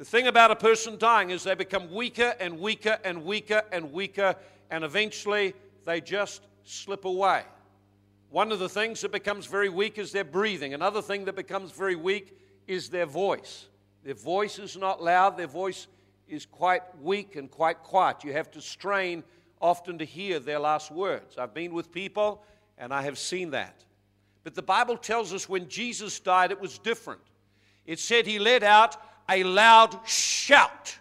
the 0.00 0.06
thing 0.06 0.28
about 0.28 0.50
a 0.50 0.56
person 0.56 0.96
dying 0.96 1.28
is 1.28 1.44
they 1.44 1.54
become 1.54 1.92
weaker 1.92 2.34
and 2.40 2.58
weaker 2.58 2.98
and 3.04 3.22
weaker 3.22 3.62
and 3.70 3.92
weaker, 3.92 4.34
and 4.70 4.82
eventually 4.82 5.52
they 5.84 6.00
just 6.00 6.40
slip 6.64 7.04
away. 7.04 7.42
One 8.30 8.50
of 8.50 8.60
the 8.60 8.68
things 8.70 9.02
that 9.02 9.12
becomes 9.12 9.44
very 9.44 9.68
weak 9.68 9.98
is 9.98 10.10
their 10.10 10.24
breathing. 10.24 10.72
Another 10.72 11.02
thing 11.02 11.26
that 11.26 11.36
becomes 11.36 11.70
very 11.72 11.96
weak 11.96 12.34
is 12.66 12.88
their 12.88 13.04
voice. 13.04 13.68
Their 14.02 14.14
voice 14.14 14.58
is 14.58 14.74
not 14.74 15.02
loud, 15.02 15.36
their 15.36 15.46
voice 15.46 15.86
is 16.26 16.46
quite 16.46 16.80
weak 17.02 17.36
and 17.36 17.50
quite 17.50 17.82
quiet. 17.82 18.24
You 18.24 18.32
have 18.32 18.50
to 18.52 18.62
strain 18.62 19.22
often 19.60 19.98
to 19.98 20.06
hear 20.06 20.38
their 20.38 20.60
last 20.60 20.90
words. 20.90 21.36
I've 21.36 21.52
been 21.52 21.74
with 21.74 21.92
people 21.92 22.42
and 22.78 22.94
I 22.94 23.02
have 23.02 23.18
seen 23.18 23.50
that. 23.50 23.84
But 24.44 24.54
the 24.54 24.62
Bible 24.62 24.96
tells 24.96 25.34
us 25.34 25.46
when 25.46 25.68
Jesus 25.68 26.18
died, 26.18 26.52
it 26.52 26.58
was 26.58 26.78
different. 26.78 27.20
It 27.84 27.98
said 27.98 28.26
he 28.26 28.38
let 28.38 28.62
out 28.62 28.96
a 29.30 29.44
loud 29.44 29.98
shout. 30.06 30.98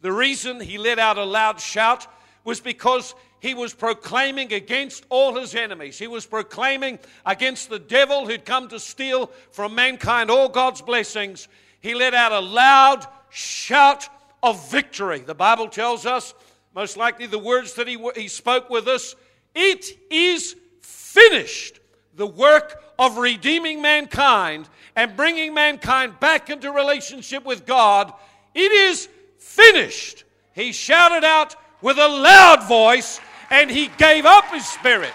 The 0.00 0.12
reason 0.12 0.60
he 0.60 0.78
let 0.78 0.98
out 0.98 1.18
a 1.18 1.24
loud 1.24 1.60
shout 1.60 2.06
was 2.44 2.60
because 2.60 3.14
he 3.40 3.54
was 3.54 3.74
proclaiming 3.74 4.52
against 4.52 5.04
all 5.08 5.38
his 5.38 5.54
enemies. 5.54 5.98
He 5.98 6.06
was 6.06 6.26
proclaiming 6.26 6.98
against 7.26 7.68
the 7.68 7.78
devil 7.78 8.26
who'd 8.26 8.44
come 8.44 8.68
to 8.68 8.78
steal 8.78 9.30
from 9.50 9.74
mankind 9.74 10.30
all 10.30 10.48
God's 10.48 10.82
blessings. 10.82 11.48
He 11.80 11.94
let 11.94 12.14
out 12.14 12.32
a 12.32 12.40
loud 12.40 13.06
shout 13.30 14.08
of 14.42 14.70
victory. 14.70 15.20
The 15.20 15.34
Bible 15.34 15.68
tells 15.68 16.06
us, 16.06 16.34
most 16.74 16.96
likely 16.96 17.26
the 17.26 17.38
words 17.38 17.74
that 17.74 17.86
he, 17.86 17.98
he 18.16 18.28
spoke 18.28 18.70
with 18.70 18.88
us, 18.88 19.14
it 19.54 19.86
is 20.10 20.56
finished 20.80 21.80
the 22.16 22.26
work 22.26 22.82
of 22.98 23.18
redeeming 23.18 23.82
mankind 23.82 24.68
and 24.96 25.16
bringing 25.16 25.52
mankind 25.54 26.18
back 26.20 26.50
into 26.50 26.70
relationship 26.70 27.44
with 27.44 27.66
God. 27.66 28.12
It 28.54 28.70
is 28.70 29.08
finished. 29.38 30.24
He 30.52 30.72
shouted 30.72 31.24
out 31.24 31.56
with 31.82 31.98
a 31.98 32.08
loud 32.08 32.68
voice 32.68 33.20
and 33.50 33.70
he 33.70 33.88
gave 33.98 34.24
up 34.24 34.46
his 34.46 34.66
spirit. 34.66 35.12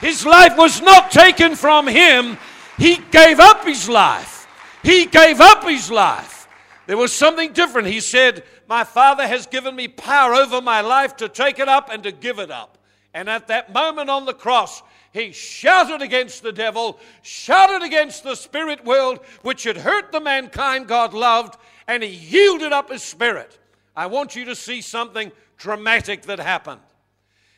His 0.00 0.24
life 0.24 0.56
was 0.56 0.80
not 0.80 1.10
taken 1.10 1.54
from 1.54 1.86
him, 1.86 2.38
he 2.78 2.98
gave 3.10 3.38
up 3.38 3.64
his 3.64 3.88
life. 3.88 4.46
He 4.82 5.04
gave 5.04 5.40
up 5.40 5.64
his 5.64 5.90
life. 5.90 6.48
There 6.86 6.96
was 6.96 7.12
something 7.12 7.52
different. 7.52 7.88
He 7.88 8.00
said, 8.00 8.42
My 8.66 8.84
Father 8.84 9.26
has 9.26 9.46
given 9.46 9.76
me 9.76 9.88
power 9.88 10.34
over 10.34 10.62
my 10.62 10.80
life 10.80 11.16
to 11.18 11.28
take 11.28 11.58
it 11.58 11.68
up 11.68 11.90
and 11.92 12.02
to 12.04 12.12
give 12.12 12.38
it 12.38 12.50
up. 12.50 12.78
And 13.12 13.28
at 13.28 13.48
that 13.48 13.72
moment 13.72 14.08
on 14.08 14.24
the 14.24 14.32
cross, 14.32 14.82
he 15.12 15.32
shouted 15.32 16.02
against 16.02 16.42
the 16.42 16.52
devil, 16.52 16.98
shouted 17.22 17.82
against 17.84 18.22
the 18.22 18.36
spirit 18.36 18.84
world, 18.84 19.18
which 19.42 19.64
had 19.64 19.76
hurt 19.76 20.12
the 20.12 20.20
mankind 20.20 20.86
God 20.86 21.14
loved, 21.14 21.58
and 21.88 22.02
he 22.02 22.10
yielded 22.10 22.72
up 22.72 22.90
his 22.90 23.02
spirit. 23.02 23.58
I 23.96 24.06
want 24.06 24.36
you 24.36 24.44
to 24.46 24.54
see 24.54 24.80
something 24.80 25.32
dramatic 25.56 26.22
that 26.22 26.38
happened. 26.38 26.80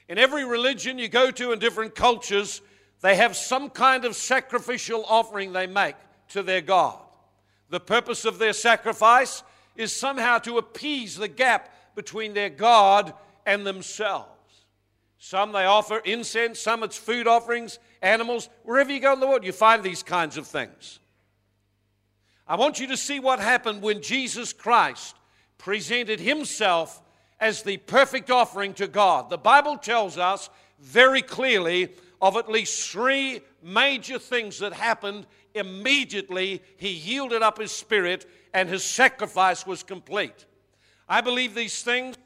In 0.09 0.19
every 0.19 0.45
religion 0.45 0.99
you 0.99 1.09
go 1.09 1.31
to 1.31 1.53
in 1.53 1.59
different 1.59 1.95
cultures, 1.95 2.63
they 3.03 3.17
have 3.17 3.37
some 3.37 3.69
kind 3.69 4.05
of 4.05 4.17
sacrificial 4.17 5.05
offering 5.07 5.53
they 5.53 5.67
make 5.67 5.97
to 6.29 6.43
their 6.43 6.63
God. 6.63 6.99
The 7.69 7.81
purpose 7.81 8.25
of 8.25 8.39
their 8.39 8.53
sacrifice 8.55 9.43
is 9.77 9.95
somehow 9.95 10.39
to 10.39 10.59
appease 10.59 11.17
the 11.17 11.29
gap 11.29 11.71
between 11.95 12.33
their 12.33 12.51
God 12.51 13.13
and 13.45 13.67
themselves. 13.67 14.32
Some 15.25 15.53
they 15.53 15.67
offer 15.67 15.99
incense, 15.99 16.59
some 16.59 16.83
it's 16.83 16.99
food 16.99 17.29
offerings, 17.29 17.79
animals. 18.03 18.49
Wherever 18.65 18.91
you 18.91 18.99
go 18.99 19.13
in 19.13 19.21
the 19.21 19.29
world, 19.29 19.45
you 19.45 19.53
find 19.53 19.81
these 19.81 20.03
kinds 20.03 20.37
of 20.37 20.49
things. 20.49 20.99
I 22.45 22.57
want 22.57 22.81
you 22.81 22.89
to 22.89 22.97
see 22.97 23.21
what 23.21 23.39
happened 23.39 23.83
when 23.83 24.03
Jesus 24.03 24.53
Christ 24.53 25.15
presented 25.59 26.19
himself 26.19 27.01
as 27.39 27.63
the 27.63 27.77
perfect 27.77 28.33
offering 28.33 28.75
to 28.75 28.89
God. 28.89 29.31
The 29.31 29.39
Bible 29.39 29.77
tells 29.77 30.19
us 30.19 30.51
very 30.81 31.23
clearly 31.23 31.91
of 32.21 32.37
at 32.37 32.51
least 32.51 32.91
three 32.91 33.43
major 33.63 34.19
things 34.19 34.59
that 34.59 34.73
happened 34.73 35.29
immediately. 35.55 36.63
He 36.79 36.91
yielded 36.91 37.43
up 37.43 37.59
his 37.59 37.71
spirit 37.71 38.27
and 38.53 38.69
his 38.69 38.83
sacrifice 38.83 39.65
was 39.65 39.85
complete. 39.85 40.47
I 41.09 41.21
believe 41.21 41.55
these 41.55 41.81
things 41.85 42.17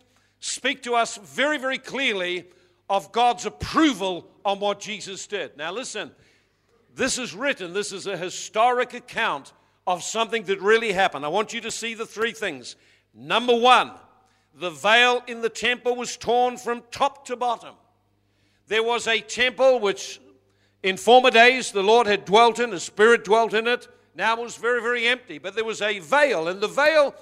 speak 0.41 0.83
to 0.85 0.95
us 0.95 1.19
very, 1.19 1.59
very 1.59 1.79
clearly 1.79 2.47
of 2.89 3.13
God's 3.13 3.47
approval 3.47 4.29
on 4.45 4.61
what 4.61 4.81
Jesus 4.81 5.27
did. 5.27 5.57
Now, 5.57 5.73
listen, 5.73 6.11
this 6.95 7.19
is 7.19 7.35
written, 7.35 7.73
this 7.73 7.93
is 7.93 8.07
a 8.07 8.17
historic 8.17 8.95
account 8.95 9.53
of 9.87 10.03
something 10.03 10.45
that 10.45 10.61
really 10.61 10.93
happened. 10.93 11.25
I 11.25 11.29
want 11.29 11.53
you 11.53 11.61
to 11.63 11.71
see 11.71 11.95
the 11.95 12.07
three 12.07 12.33
things. 12.33 12.77
Number 13.15 13.55
one, 13.55 13.93
the 14.55 14.71
veil 14.71 15.23
in 15.27 15.43
the 15.43 15.49
temple 15.49 15.97
was 15.97 16.17
torn 16.17 16.57
from 16.57 16.83
top 16.91 17.27
to 17.27 17.37
bottom. 17.37 17.75
There 18.69 18.83
was 18.83 19.07
a 19.07 19.21
temple 19.21 19.79
which 19.79 20.21
in 20.83 20.97
former 20.97 21.31
days 21.31 21.73
the 21.73 21.83
Lord 21.83 22.07
had 22.07 22.25
dwelt 22.25 22.59
in, 22.59 22.71
the 22.71 22.81
Spirit 22.81 23.25
dwelt 23.25 23.55
in 23.55 23.67
it. 23.67 23.89
Now 24.15 24.37
it 24.37 24.43
was 24.43 24.57
very, 24.57 24.81
very 24.81 25.07
empty, 25.07 25.39
but 25.39 25.55
there 25.55 25.65
was 25.65 25.83
a 25.83 25.99
veil, 25.99 26.49
and 26.49 26.61
the 26.61 26.69
veil 26.69 27.15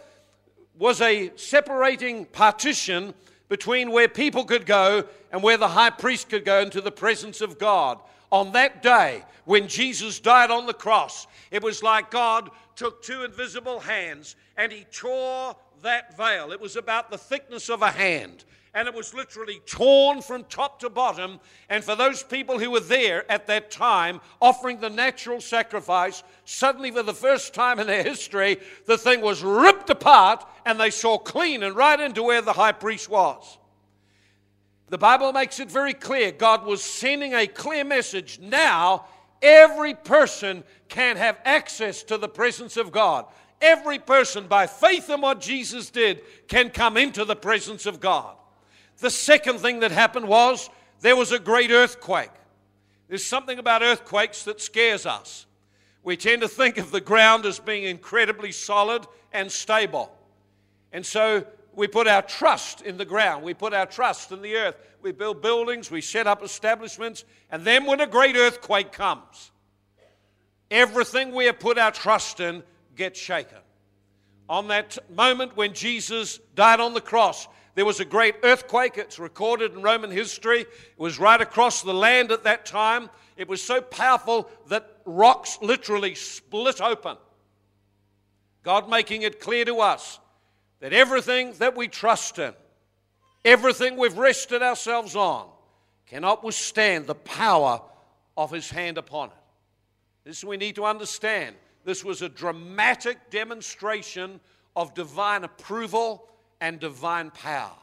was 0.78 1.00
a 1.00 1.32
separating 1.36 2.24
partition 2.26 3.14
between 3.48 3.90
where 3.90 4.08
people 4.08 4.44
could 4.44 4.66
go 4.66 5.04
and 5.32 5.42
where 5.42 5.56
the 5.56 5.68
high 5.68 5.90
priest 5.90 6.28
could 6.28 6.44
go 6.44 6.60
into 6.60 6.80
the 6.80 6.90
presence 6.90 7.40
of 7.40 7.58
God. 7.58 7.98
On 8.32 8.52
that 8.52 8.82
day, 8.82 9.22
when 9.44 9.68
Jesus 9.68 10.18
died 10.20 10.50
on 10.50 10.66
the 10.66 10.74
cross, 10.74 11.26
it 11.50 11.62
was 11.62 11.82
like 11.82 12.10
God 12.10 12.50
took 12.74 13.02
two 13.02 13.22
invisible 13.22 13.80
hands 13.80 14.36
and 14.56 14.72
he 14.72 14.84
tore 14.84 15.54
that 15.82 16.16
veil. 16.16 16.50
It 16.52 16.60
was 16.60 16.76
about 16.76 17.10
the 17.10 17.18
thickness 17.18 17.68
of 17.68 17.82
a 17.82 17.90
hand 17.90 18.44
and 18.74 18.88
it 18.88 18.94
was 18.94 19.14
literally 19.14 19.60
torn 19.66 20.20
from 20.20 20.44
top 20.44 20.80
to 20.80 20.90
bottom. 20.90 21.38
And 21.68 21.84
for 21.84 21.94
those 21.94 22.24
people 22.24 22.58
who 22.58 22.72
were 22.72 22.80
there 22.80 23.30
at 23.30 23.46
that 23.46 23.70
time 23.70 24.20
offering 24.42 24.80
the 24.80 24.90
natural 24.90 25.40
sacrifice, 25.40 26.24
suddenly 26.44 26.90
for 26.90 27.04
the 27.04 27.14
first 27.14 27.54
time 27.54 27.78
in 27.78 27.86
their 27.86 28.02
history, 28.02 28.58
the 28.86 28.98
thing 28.98 29.20
was 29.20 29.44
ripped 29.44 29.90
apart 29.90 30.44
and 30.66 30.78
they 30.78 30.90
saw 30.90 31.18
clean 31.18 31.62
and 31.62 31.76
right 31.76 32.00
into 32.00 32.24
where 32.24 32.42
the 32.42 32.52
high 32.52 32.72
priest 32.72 33.08
was. 33.08 33.58
The 34.88 34.98
Bible 34.98 35.32
makes 35.32 35.60
it 35.60 35.70
very 35.70 35.94
clear 35.94 36.32
God 36.32 36.66
was 36.66 36.82
sending 36.82 37.32
a 37.32 37.46
clear 37.46 37.84
message. 37.84 38.40
Now, 38.40 39.06
every 39.40 39.94
person 39.94 40.64
can 40.88 41.16
have 41.16 41.38
access 41.44 42.02
to 42.04 42.18
the 42.18 42.28
presence 42.28 42.76
of 42.76 42.90
God. 42.90 43.26
Every 43.60 43.98
person, 43.98 44.46
by 44.46 44.66
faith 44.66 45.08
in 45.08 45.20
what 45.20 45.40
Jesus 45.40 45.90
did, 45.90 46.22
can 46.48 46.70
come 46.70 46.96
into 46.96 47.24
the 47.24 47.36
presence 47.36 47.86
of 47.86 48.00
God. 48.00 48.36
The 48.98 49.10
second 49.10 49.58
thing 49.58 49.80
that 49.80 49.90
happened 49.90 50.28
was 50.28 50.70
there 51.00 51.16
was 51.16 51.32
a 51.32 51.38
great 51.38 51.70
earthquake. 51.70 52.30
There's 53.08 53.26
something 53.26 53.58
about 53.58 53.82
earthquakes 53.82 54.44
that 54.44 54.60
scares 54.60 55.06
us. 55.06 55.46
We 56.02 56.16
tend 56.16 56.42
to 56.42 56.48
think 56.48 56.78
of 56.78 56.90
the 56.90 57.00
ground 57.00 57.46
as 57.46 57.58
being 57.58 57.84
incredibly 57.84 58.52
solid 58.52 59.06
and 59.32 59.50
stable. 59.50 60.16
And 60.92 61.04
so 61.04 61.46
we 61.74 61.88
put 61.88 62.06
our 62.06 62.22
trust 62.22 62.82
in 62.82 62.96
the 62.96 63.04
ground. 63.04 63.42
We 63.42 63.54
put 63.54 63.74
our 63.74 63.86
trust 63.86 64.32
in 64.32 64.42
the 64.42 64.54
earth. 64.56 64.76
We 65.04 65.12
build 65.12 65.42
buildings, 65.42 65.90
we 65.90 66.00
set 66.00 66.26
up 66.26 66.42
establishments, 66.42 67.26
and 67.50 67.62
then 67.62 67.84
when 67.84 68.00
a 68.00 68.06
great 68.06 68.36
earthquake 68.36 68.90
comes, 68.90 69.50
everything 70.70 71.34
we 71.34 71.44
have 71.44 71.60
put 71.60 71.76
our 71.76 71.90
trust 71.90 72.40
in 72.40 72.62
gets 72.96 73.20
shaken. 73.20 73.58
On 74.48 74.68
that 74.68 74.96
moment 75.14 75.58
when 75.58 75.74
Jesus 75.74 76.38
died 76.54 76.80
on 76.80 76.94
the 76.94 77.02
cross, 77.02 77.48
there 77.74 77.84
was 77.84 78.00
a 78.00 78.04
great 78.04 78.36
earthquake. 78.42 78.98
It's 78.98 79.18
recorded 79.18 79.72
in 79.72 79.82
Roman 79.82 80.10
history. 80.10 80.60
It 80.60 80.68
was 80.96 81.18
right 81.18 81.40
across 81.40 81.82
the 81.82 81.94
land 81.94 82.30
at 82.30 82.44
that 82.44 82.66
time. 82.66 83.10
It 83.36 83.48
was 83.48 83.62
so 83.62 83.80
powerful 83.80 84.48
that 84.68 84.98
rocks 85.04 85.58
literally 85.60 86.14
split 86.14 86.80
open. 86.80 87.16
God 88.62 88.88
making 88.88 89.22
it 89.22 89.40
clear 89.40 89.64
to 89.64 89.80
us 89.80 90.20
that 90.80 90.92
everything 90.92 91.52
that 91.58 91.76
we 91.76 91.88
trust 91.88 92.38
in, 92.38 92.54
everything 93.44 93.96
we've 93.96 94.16
rested 94.16 94.62
ourselves 94.62 95.16
on, 95.16 95.48
cannot 96.06 96.44
withstand 96.44 97.06
the 97.06 97.14
power 97.14 97.82
of 98.36 98.52
His 98.52 98.70
hand 98.70 98.98
upon 98.98 99.30
it. 99.30 99.34
This 100.24 100.44
we 100.44 100.56
need 100.56 100.76
to 100.76 100.84
understand. 100.84 101.56
This 101.84 102.04
was 102.04 102.22
a 102.22 102.28
dramatic 102.28 103.30
demonstration 103.30 104.40
of 104.76 104.94
divine 104.94 105.44
approval 105.44 106.28
and 106.60 106.80
divine 106.80 107.30
power. 107.30 107.76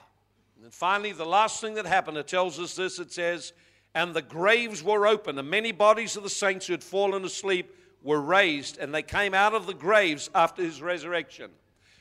And 0.56 0.66
then 0.66 0.72
finally, 0.72 1.12
the 1.12 1.26
last 1.26 1.62
thing 1.62 1.76
that 1.76 1.86
happened, 1.86 2.18
it 2.18 2.28
tells 2.28 2.60
us 2.60 2.76
this 2.76 3.00
it 3.00 3.12
says, 3.12 3.54
And 3.96 4.14
the 4.14 4.22
graves 4.22 4.84
were 4.84 5.08
open, 5.08 5.38
and 5.38 5.50
many 5.50 5.72
bodies 5.72 6.16
of 6.16 6.24
the 6.24 6.30
saints 6.30 6.68
who 6.68 6.74
had 6.74 6.84
fallen 6.84 7.24
asleep 7.26 7.76
were 8.04 8.22
raised, 8.22 8.78
and 8.78 8.94
they 8.94 9.04
came 9.04 9.34
out 9.34 9.54
of 9.54 9.66
the 9.66 9.74
graves 9.74 10.30
after 10.34 10.64
his 10.64 10.82
resurrection. 10.82 11.52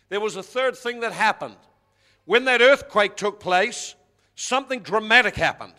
There 0.09 0.21
was 0.21 0.37
a 0.37 0.43
third 0.43 0.77
thing 0.77 1.01
that 1.01 1.13
happened. 1.13 1.57
When 2.25 2.45
that 2.47 2.61
earthquake 2.61 3.17
took 3.17 3.41
place, 3.41 3.95
something 4.35 4.81
dramatic 4.81 5.37
happened. 5.37 5.75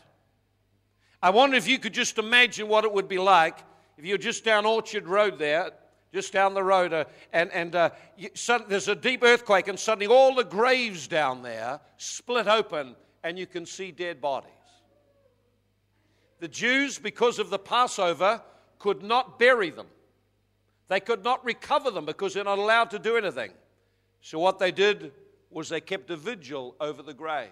I 1.21 1.29
wonder 1.29 1.55
if 1.55 1.67
you 1.67 1.77
could 1.79 1.93
just 1.93 2.17
imagine 2.17 2.67
what 2.67 2.83
it 2.83 2.91
would 2.91 3.07
be 3.07 3.19
like 3.19 3.59
if 3.97 4.05
you're 4.05 4.17
just 4.17 4.43
down 4.43 4.65
Orchard 4.65 5.07
Road 5.07 5.37
there 5.37 5.71
just 6.13 6.33
down 6.33 6.53
the 6.53 6.63
road, 6.63 6.91
uh, 6.91 7.05
and, 7.31 7.51
and 7.51 7.75
uh, 7.75 7.89
you, 8.17 8.29
there's 8.67 8.87
a 8.87 8.95
deep 8.95 9.23
earthquake, 9.23 9.67
and 9.67 9.79
suddenly 9.79 10.07
all 10.07 10.35
the 10.35 10.43
graves 10.43 11.07
down 11.07 11.41
there 11.41 11.79
split 11.97 12.47
open, 12.47 12.95
and 13.23 13.39
you 13.39 13.47
can 13.47 13.65
see 13.65 13.91
dead 13.91 14.19
bodies. 14.19 14.51
The 16.39 16.47
Jews, 16.47 16.99
because 16.99 17.39
of 17.39 17.49
the 17.49 17.59
Passover, 17.59 18.41
could 18.79 19.03
not 19.03 19.39
bury 19.39 19.69
them. 19.69 19.87
They 20.89 20.99
could 20.99 21.23
not 21.23 21.45
recover 21.45 21.91
them 21.91 22.05
because 22.05 22.33
they're 22.33 22.43
not 22.43 22.57
allowed 22.57 22.91
to 22.91 22.99
do 22.99 23.15
anything. 23.15 23.51
So, 24.21 24.39
what 24.39 24.59
they 24.59 24.71
did 24.71 25.13
was 25.49 25.69
they 25.69 25.81
kept 25.81 26.09
a 26.09 26.17
vigil 26.17 26.75
over 26.81 27.01
the 27.01 27.13
graves. 27.13 27.51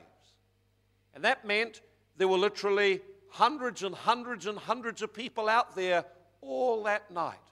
And 1.13 1.23
that 1.23 1.45
meant 1.45 1.81
there 2.17 2.27
were 2.27 2.37
literally 2.37 3.01
hundreds 3.29 3.83
and 3.83 3.95
hundreds 3.95 4.47
and 4.47 4.57
hundreds 4.57 5.01
of 5.01 5.13
people 5.13 5.47
out 5.47 5.75
there 5.75 6.03
all 6.41 6.83
that 6.83 7.11
night 7.11 7.48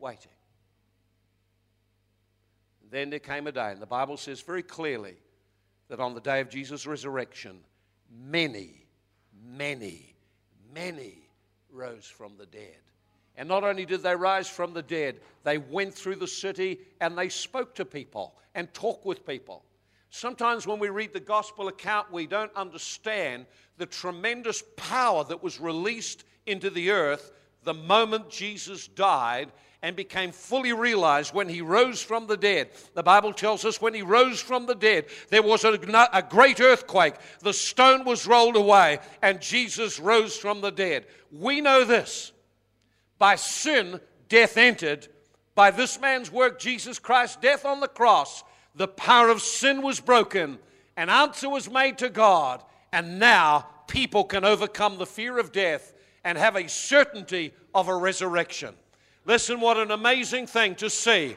waiting. 0.00 0.32
Then 2.90 3.10
there 3.10 3.20
came 3.20 3.46
a 3.46 3.52
day, 3.52 3.70
and 3.70 3.80
the 3.80 3.86
Bible 3.86 4.16
says 4.16 4.40
very 4.40 4.62
clearly 4.62 5.16
that 5.88 6.00
on 6.00 6.14
the 6.14 6.20
day 6.20 6.40
of 6.40 6.48
Jesus' 6.48 6.86
resurrection, 6.86 7.58
many, 8.10 8.86
many, 9.44 10.14
many 10.74 11.28
rose 11.70 12.06
from 12.06 12.36
the 12.36 12.46
dead. 12.46 12.78
And 13.36 13.48
not 13.48 13.64
only 13.64 13.86
did 13.86 14.02
they 14.02 14.16
rise 14.16 14.48
from 14.48 14.74
the 14.74 14.82
dead, 14.82 15.20
they 15.44 15.58
went 15.58 15.94
through 15.94 16.16
the 16.16 16.26
city 16.26 16.80
and 17.00 17.16
they 17.16 17.28
spoke 17.28 17.74
to 17.76 17.84
people 17.84 18.34
and 18.54 18.72
talked 18.74 19.06
with 19.06 19.26
people. 19.26 19.64
Sometimes 20.10 20.66
when 20.66 20.80
we 20.80 20.88
read 20.88 21.12
the 21.12 21.20
gospel 21.20 21.68
account, 21.68 22.12
we 22.12 22.26
don't 22.26 22.54
understand 22.56 23.46
the 23.78 23.86
tremendous 23.86 24.62
power 24.76 25.22
that 25.24 25.42
was 25.42 25.60
released 25.60 26.24
into 26.46 26.70
the 26.70 26.90
earth 26.90 27.32
the 27.62 27.74
moment 27.74 28.30
Jesus 28.30 28.88
died 28.88 29.52
and 29.82 29.96
became 29.96 30.30
fully 30.30 30.72
realized 30.72 31.32
when 31.32 31.48
he 31.48 31.62
rose 31.62 32.02
from 32.02 32.26
the 32.26 32.36
dead. 32.36 32.68
The 32.94 33.02
Bible 33.02 33.32
tells 33.32 33.64
us 33.64 33.80
when 33.80 33.94
he 33.94 34.02
rose 34.02 34.40
from 34.40 34.66
the 34.66 34.74
dead, 34.74 35.06
there 35.30 35.42
was 35.42 35.64
a, 35.64 35.78
a, 36.12 36.22
great 36.22 36.60
earthquake. 36.60 37.14
The 37.40 37.54
stone 37.54 38.04
was 38.04 38.26
rolled 38.26 38.56
away, 38.56 38.98
and 39.22 39.40
Jesus 39.40 39.98
rose 39.98 40.36
from 40.36 40.60
the 40.60 40.70
dead. 40.70 41.06
We 41.32 41.60
know 41.60 41.84
this. 41.84 42.32
By 43.18 43.36
sin, 43.36 44.00
death 44.28 44.56
entered. 44.58 45.08
By 45.54 45.70
this 45.70 45.98
man's 45.98 46.30
work, 46.30 46.58
Jesus 46.58 46.98
Christ, 46.98 47.40
death 47.40 47.64
on 47.64 47.80
the 47.80 47.88
cross, 47.88 48.44
the 48.74 48.88
power 48.88 49.30
of 49.30 49.40
sin 49.40 49.82
was 49.82 49.98
broken. 50.00 50.58
An 50.96 51.08
answer 51.08 51.48
was 51.48 51.70
made 51.70 51.98
to 51.98 52.10
God, 52.10 52.62
and 52.92 53.18
now 53.18 53.66
people 53.86 54.24
can 54.24 54.44
overcome 54.44 54.98
the 54.98 55.06
fear 55.06 55.38
of 55.38 55.52
death 55.52 55.94
and 56.22 56.36
have 56.36 56.56
a 56.56 56.68
certainty 56.68 57.52
of 57.74 57.88
a 57.88 57.96
resurrection. 57.96 58.74
Listen, 59.24 59.60
what 59.60 59.76
an 59.76 59.90
amazing 59.90 60.46
thing 60.46 60.74
to 60.76 60.88
see. 60.90 61.36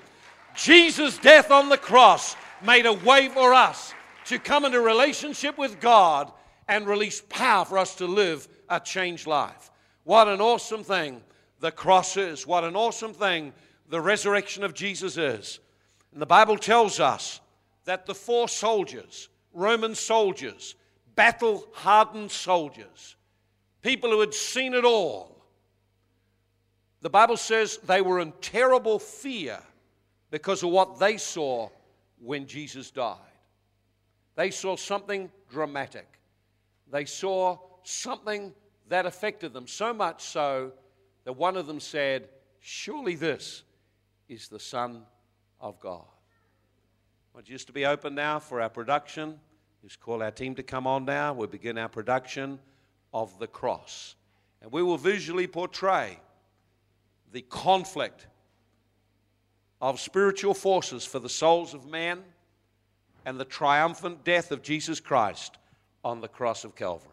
Jesus' 0.56 1.18
death 1.18 1.52
on 1.52 1.70
the 1.70 1.78
cross 1.78 2.36
made 2.64 2.86
a 2.86 2.94
way 2.94 3.28
for 3.30 3.54
us 3.54 3.94
to 4.26 4.40
come 4.40 4.66
into 4.66 4.80
relationship 4.80 5.58
with 5.58 5.80
God 5.80 6.32
and 6.68 6.88
release 6.88 7.22
power 7.30 7.66
for 7.66 7.78
us 7.78 7.96
to 7.96 8.06
live 8.06 8.48
a 8.70 8.80
changed 8.80 9.28
life. 9.28 9.72
What 10.04 10.28
an 10.28 10.42
awesome 10.42 10.84
thing 10.84 11.22
the 11.60 11.72
cross 11.72 12.18
is. 12.18 12.48
What 12.48 12.64
an 12.64 12.76
awesome 12.76 13.14
thing 13.14 13.54
the 13.90 14.02
resurrection 14.02 14.64
of 14.64 14.74
Jesus 14.74 15.18
is. 15.18 15.60
And 16.14 16.22
the 16.22 16.26
Bible 16.26 16.58
tells 16.58 17.00
us 17.00 17.42
that 17.86 18.06
the 18.06 18.16
four 18.16 18.48
soldiers, 18.48 19.30
Roman 19.54 19.96
soldiers, 19.96 20.76
battle 21.16 21.68
hardened 21.74 22.32
soldiers, 22.32 23.16
people 23.82 24.10
who 24.10 24.20
had 24.20 24.34
seen 24.34 24.74
it 24.74 24.86
all, 24.86 25.33
the 27.04 27.10
Bible 27.10 27.36
says 27.36 27.78
they 27.86 28.02
were 28.02 28.22
in 28.22 28.32
terrible 28.40 28.98
fear 28.98 29.60
because 30.32 30.64
of 30.64 30.70
what 30.70 31.00
they 31.00 31.18
saw 31.18 31.70
when 32.18 32.48
Jesus 32.48 32.92
died. 32.92 33.18
They 34.36 34.52
saw 34.52 34.78
something 34.78 35.30
dramatic. 35.52 36.08
They 36.90 37.04
saw 37.04 37.60
something 37.84 38.54
that 38.88 39.06
affected 39.06 39.52
them, 39.52 39.68
so 39.68 39.94
much 39.94 40.24
so 40.24 40.72
that 41.26 41.34
one 41.34 41.58
of 41.58 41.68
them 41.68 41.82
said, 41.82 42.30
Surely 42.62 43.16
this 43.16 43.64
is 44.30 44.48
the 44.48 44.60
Son 44.60 45.04
of 45.60 45.78
God. 45.82 46.06
I 46.06 47.38
want 47.38 47.50
you 47.50 47.58
to 47.58 47.74
be 47.74 47.86
open 47.86 48.16
now 48.16 48.40
for 48.40 48.62
our 48.62 48.70
production. 48.70 49.38
Just 49.84 50.00
call 50.00 50.24
our 50.24 50.32
team 50.32 50.56
to 50.56 50.64
come 50.64 50.88
on 50.88 51.04
now. 51.04 51.34
We'll 51.34 51.48
begin 51.48 51.78
our 51.78 51.90
production 51.90 52.60
of 53.14 53.38
the 53.40 53.48
cross. 53.48 54.16
And 54.62 54.72
we 54.72 54.82
will 54.82 54.98
visually 54.98 55.48
portray 55.48 56.18
the 57.34 57.42
conflict 57.42 58.28
of 59.82 60.00
spiritual 60.00 60.54
forces 60.54 61.04
for 61.04 61.20
the 61.20 61.28
souls 61.28 61.74
of 61.74 61.86
man 61.86 62.24
and 63.26 63.40
the 63.40 63.46
triumphant 63.46 64.24
death 64.24 64.52
of 64.52 64.62
Jesus 64.62 65.00
Christ 65.00 65.58
on 66.06 66.22
the 66.22 66.28
cross 66.28 66.64
of 66.64 66.76
Calvary. 66.76 67.13